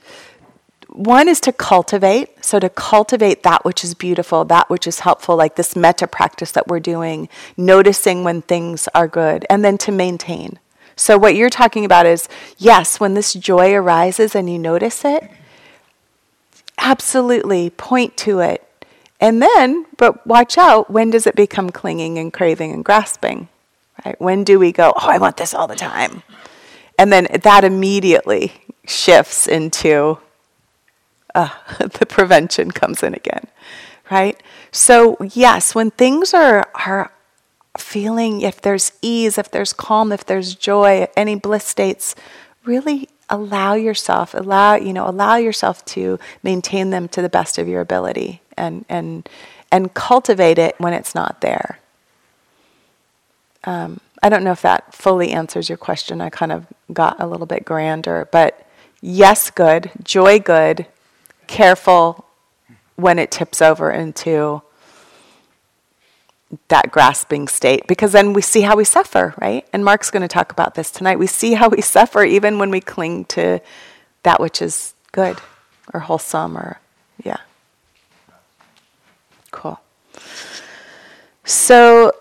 One 0.89 1.29
is 1.29 1.41
to 1.41 1.53
cultivate. 1.53 2.43
So 2.43 2.59
to 2.59 2.71
cultivate 2.71 3.43
that 3.43 3.67
which 3.67 3.85
is 3.85 3.93
beautiful, 3.93 4.47
that 4.47 4.71
which 4.71 4.87
is 4.87 5.01
helpful, 5.01 5.37
like 5.37 5.57
this 5.57 5.77
metta 5.77 6.07
practice 6.07 6.53
that 6.53 6.69
we're 6.69 6.81
doing, 6.81 7.29
noticing 7.59 8.25
when 8.25 8.41
things 8.41 8.89
are 8.95 9.09
good, 9.09 9.45
and 9.51 9.63
then 9.63 9.77
to 9.77 9.93
maintain. 9.93 10.59
So 10.97 11.19
what 11.19 11.37
you're 11.37 11.51
talking 11.51 11.85
about 11.85 12.07
is 12.07 12.31
yes, 12.57 12.99
when 12.99 13.13
this 13.13 13.35
joy 13.35 13.75
arises 13.75 14.35
and 14.35 14.49
you 14.51 14.59
notice 14.59 15.05
it, 15.05 15.31
absolutely 16.79 17.71
point 17.71 18.17
to 18.19 18.41
it. 18.41 18.65
And 19.21 19.43
then, 19.43 19.87
but 19.97 20.27
watch 20.27 20.57
out, 20.57 20.91
when 20.91 21.11
does 21.11 21.27
it 21.27 21.35
become 21.35 21.71
clinging 21.71 22.19
and 22.19 22.33
craving 22.33 22.73
and 22.73 22.85
grasping? 22.85 23.49
Right? 24.05 24.21
When 24.21 24.45
do 24.45 24.59
we 24.59 24.73
go, 24.73 24.93
oh, 24.97 25.09
I 25.09 25.19
want 25.19 25.37
this 25.37 25.55
all 25.55 25.67
the 25.67 25.75
time? 25.75 26.23
And 26.99 27.13
then 27.13 27.27
that 27.43 27.65
immediately 27.65 28.53
shifts 28.87 29.47
into 29.47 30.19
uh, 31.35 31.51
the 31.79 32.07
prevention 32.07 32.71
comes 32.71 33.03
in 33.03 33.15
again, 33.15 33.47
right? 34.11 34.41
So, 34.71 35.17
yes, 35.33 35.75
when 35.75 35.91
things 35.91 36.35
are, 36.35 36.69
are 36.75 37.13
feeling, 37.77 38.41
if 38.41 38.61
there's 38.61 38.93
ease, 39.03 39.39
if 39.39 39.51
there's 39.51 39.73
calm, 39.73 40.13
if 40.13 40.25
there's 40.25 40.55
joy, 40.55 41.07
any 41.17 41.37
bliss 41.37 41.65
states, 41.65 42.15
really 42.65 43.09
allow 43.31 43.75
yourself 43.75 44.35
allow 44.35 44.75
you 44.75 44.93
know 44.93 45.09
allow 45.09 45.37
yourself 45.37 45.85
to 45.85 46.19
maintain 46.43 46.91
them 46.91 47.09
to 47.09 47.23
the 47.23 47.29
best 47.29 47.59
of 47.59 47.69
your 47.69 47.81
ability 47.81 48.41
and 48.57 48.85
and 48.89 49.29
and 49.71 49.93
cultivate 49.93 50.59
it 50.59 50.75
when 50.79 50.95
it's 50.95 51.15
not 51.15 51.43
there. 51.43 51.79
Um, 53.65 54.01
i 54.23 54.29
don't 54.29 54.45
know 54.45 54.53
if 54.53 54.63
that 54.63 54.95
fully 54.95 55.31
answers 55.31 55.69
your 55.69 55.79
question. 55.79 56.21
I 56.21 56.31
kind 56.31 56.53
of 56.53 56.67
got 56.93 57.21
a 57.21 57.27
little 57.27 57.47
bit 57.47 57.65
grander 57.65 58.29
but 58.31 58.67
yes 59.01 59.51
good 59.51 59.91
joy 60.03 60.39
good 60.39 60.87
careful 61.47 62.25
when 62.97 63.19
it 63.19 63.31
tips 63.31 63.61
over 63.63 63.91
into 63.91 64.63
that 66.69 66.91
grasping 66.91 67.47
state 67.47 67.87
because 67.87 68.13
then 68.13 68.33
we 68.33 68.41
see 68.41 68.63
how 68.63 68.77
we 68.77 68.85
suffer, 68.85 69.35
right? 69.41 69.67
And 69.73 69.85
Mark's 69.85 70.11
going 70.11 70.23
to 70.23 70.29
talk 70.29 70.51
about 70.51 70.75
this 70.75 70.91
tonight. 70.91 71.19
We 71.19 71.27
see 71.27 71.55
how 71.55 71.69
we 71.69 71.81
suffer 71.97 72.25
even 72.25 72.59
when 72.59 72.71
we 72.71 72.81
cling 72.81 73.27
to 73.27 73.61
that 74.23 74.41
which 74.41 74.63
is 74.63 74.95
good 75.13 75.39
or 75.93 76.01
wholesome 76.01 76.57
or, 76.57 76.81
yeah. 77.23 77.39
Cool. 79.51 79.81
So 81.45 82.13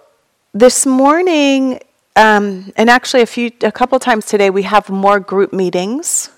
this 0.54 0.86
morning, 0.86 1.80
um, 2.16 2.72
and 2.76 2.90
actually 2.90 3.22
a 3.22 3.26
few, 3.26 3.52
a 3.62 3.72
couple 3.72 4.00
times 4.00 4.26
today, 4.26 4.50
we 4.50 4.64
have 4.64 4.90
more 4.90 5.20
group 5.20 5.54
meetings. 5.54 6.32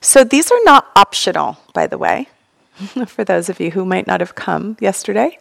So 0.00 0.24
these 0.24 0.50
are 0.50 0.58
not 0.64 0.90
optional, 0.96 1.58
by 1.74 1.86
the 1.86 1.96
way. 1.98 2.28
for 3.06 3.24
those 3.24 3.48
of 3.48 3.60
you 3.60 3.70
who 3.70 3.84
might 3.84 4.06
not 4.06 4.20
have 4.20 4.34
come 4.34 4.76
yesterday. 4.80 5.38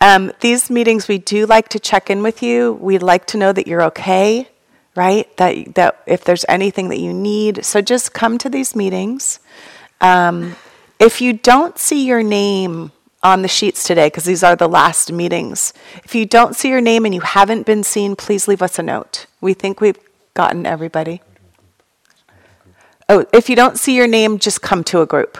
Um, 0.00 0.32
these 0.40 0.70
meetings, 0.70 1.08
we 1.08 1.18
do 1.18 1.46
like 1.46 1.68
to 1.70 1.78
check 1.78 2.10
in 2.10 2.22
with 2.22 2.42
you. 2.42 2.72
We'd 2.74 3.02
like 3.02 3.26
to 3.28 3.38
know 3.38 3.52
that 3.52 3.66
you're 3.66 3.82
okay, 3.84 4.48
right? 4.96 5.34
That, 5.36 5.74
that 5.74 6.02
if 6.06 6.24
there's 6.24 6.44
anything 6.48 6.88
that 6.88 6.98
you 6.98 7.12
need. 7.12 7.64
So 7.64 7.80
just 7.80 8.12
come 8.12 8.38
to 8.38 8.48
these 8.48 8.74
meetings. 8.74 9.38
Um, 10.00 10.56
if 10.98 11.20
you 11.20 11.32
don't 11.32 11.78
see 11.78 12.06
your 12.06 12.22
name 12.22 12.92
on 13.22 13.42
the 13.42 13.48
sheets 13.48 13.84
today, 13.84 14.06
because 14.06 14.24
these 14.24 14.42
are 14.42 14.56
the 14.56 14.68
last 14.68 15.10
meetings, 15.10 15.72
if 16.04 16.14
you 16.14 16.26
don't 16.26 16.54
see 16.54 16.68
your 16.68 16.80
name 16.80 17.04
and 17.04 17.14
you 17.14 17.22
haven't 17.22 17.66
been 17.66 17.82
seen, 17.82 18.16
please 18.16 18.46
leave 18.48 18.62
us 18.62 18.78
a 18.78 18.82
note. 18.82 19.26
We 19.40 19.54
think 19.54 19.80
we've 19.80 19.98
gotten 20.34 20.66
everybody. 20.66 21.22
Oh, 23.08 23.26
if 23.32 23.48
you 23.48 23.56
don't 23.56 23.78
see 23.78 23.96
your 23.96 24.06
name, 24.06 24.38
just 24.38 24.62
come 24.62 24.82
to 24.84 25.00
a 25.00 25.06
group. 25.06 25.38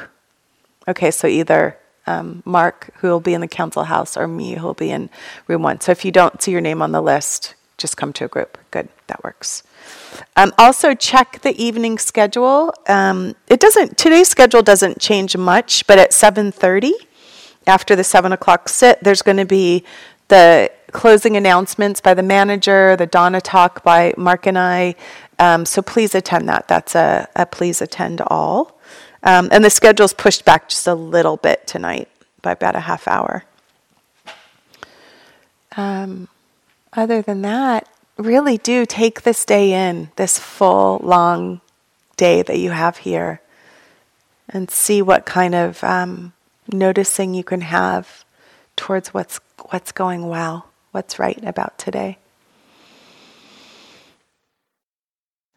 Okay, 0.86 1.10
so 1.10 1.26
either 1.26 1.78
um, 2.06 2.42
Mark, 2.44 2.90
who 2.96 3.08
will 3.08 3.20
be 3.20 3.34
in 3.34 3.40
the 3.40 3.48
council 3.48 3.84
house, 3.84 4.16
or 4.16 4.28
me, 4.28 4.54
who 4.54 4.66
will 4.66 4.74
be 4.74 4.90
in 4.90 5.08
room 5.46 5.62
one. 5.62 5.80
So 5.80 5.92
if 5.92 6.04
you 6.04 6.12
don't 6.12 6.42
see 6.42 6.52
your 6.52 6.60
name 6.60 6.82
on 6.82 6.92
the 6.92 7.00
list, 7.00 7.54
just 7.78 7.96
come 7.96 8.12
to 8.14 8.24
a 8.26 8.28
group. 8.28 8.58
Good, 8.70 8.88
that 9.06 9.24
works. 9.24 9.62
Um, 10.36 10.52
also, 10.58 10.94
check 10.94 11.40
the 11.42 11.56
evening 11.62 11.98
schedule. 11.98 12.74
Um, 12.86 13.34
it 13.48 13.60
doesn't. 13.60 13.96
Today's 13.96 14.28
schedule 14.28 14.62
doesn't 14.62 15.00
change 15.00 15.36
much, 15.36 15.86
but 15.86 15.98
at 15.98 16.12
seven 16.12 16.52
thirty, 16.52 16.94
after 17.66 17.96
the 17.96 18.04
seven 18.04 18.32
o'clock 18.32 18.68
sit, 18.68 19.02
there's 19.02 19.22
going 19.22 19.38
to 19.38 19.46
be 19.46 19.84
the 20.28 20.70
closing 20.92 21.36
announcements 21.36 22.00
by 22.00 22.14
the 22.14 22.22
manager, 22.22 22.94
the 22.96 23.06
Dana 23.06 23.40
talk 23.40 23.82
by 23.82 24.14
Mark 24.16 24.46
and 24.46 24.58
I. 24.58 24.94
Um, 25.38 25.66
so 25.66 25.82
please 25.82 26.14
attend 26.14 26.48
that. 26.48 26.68
That's 26.68 26.94
a, 26.94 27.28
a 27.34 27.46
please 27.46 27.82
attend 27.82 28.20
all. 28.28 28.78
Um, 29.24 29.48
and 29.50 29.64
the 29.64 29.70
schedule's 29.70 30.12
pushed 30.12 30.44
back 30.44 30.68
just 30.68 30.86
a 30.86 30.94
little 30.94 31.38
bit 31.38 31.66
tonight 31.66 32.08
by 32.42 32.52
about 32.52 32.76
a 32.76 32.80
half 32.80 33.08
hour. 33.08 33.44
Um, 35.76 36.28
other 36.92 37.22
than 37.22 37.42
that, 37.42 37.88
really 38.18 38.58
do 38.58 38.84
take 38.84 39.22
this 39.22 39.44
day 39.46 39.88
in, 39.88 40.10
this 40.16 40.38
full, 40.38 41.00
long 41.02 41.62
day 42.16 42.42
that 42.42 42.58
you 42.58 42.70
have 42.70 42.98
here, 42.98 43.40
and 44.48 44.70
see 44.70 45.00
what 45.00 45.24
kind 45.24 45.54
of 45.54 45.82
um, 45.82 46.34
noticing 46.70 47.34
you 47.34 47.42
can 47.42 47.62
have 47.62 48.24
towards 48.76 49.14
what's 49.14 49.40
what's 49.70 49.90
going 49.90 50.28
well, 50.28 50.68
what's 50.92 51.18
right 51.18 51.42
about 51.44 51.78
today. 51.78 52.18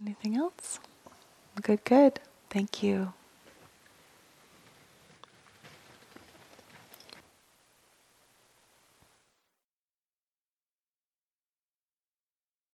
Anything 0.02 0.38
else? 0.38 0.80
Good, 1.61 1.84
good. 1.84 2.19
Thank 2.49 2.81
you. 2.81 3.14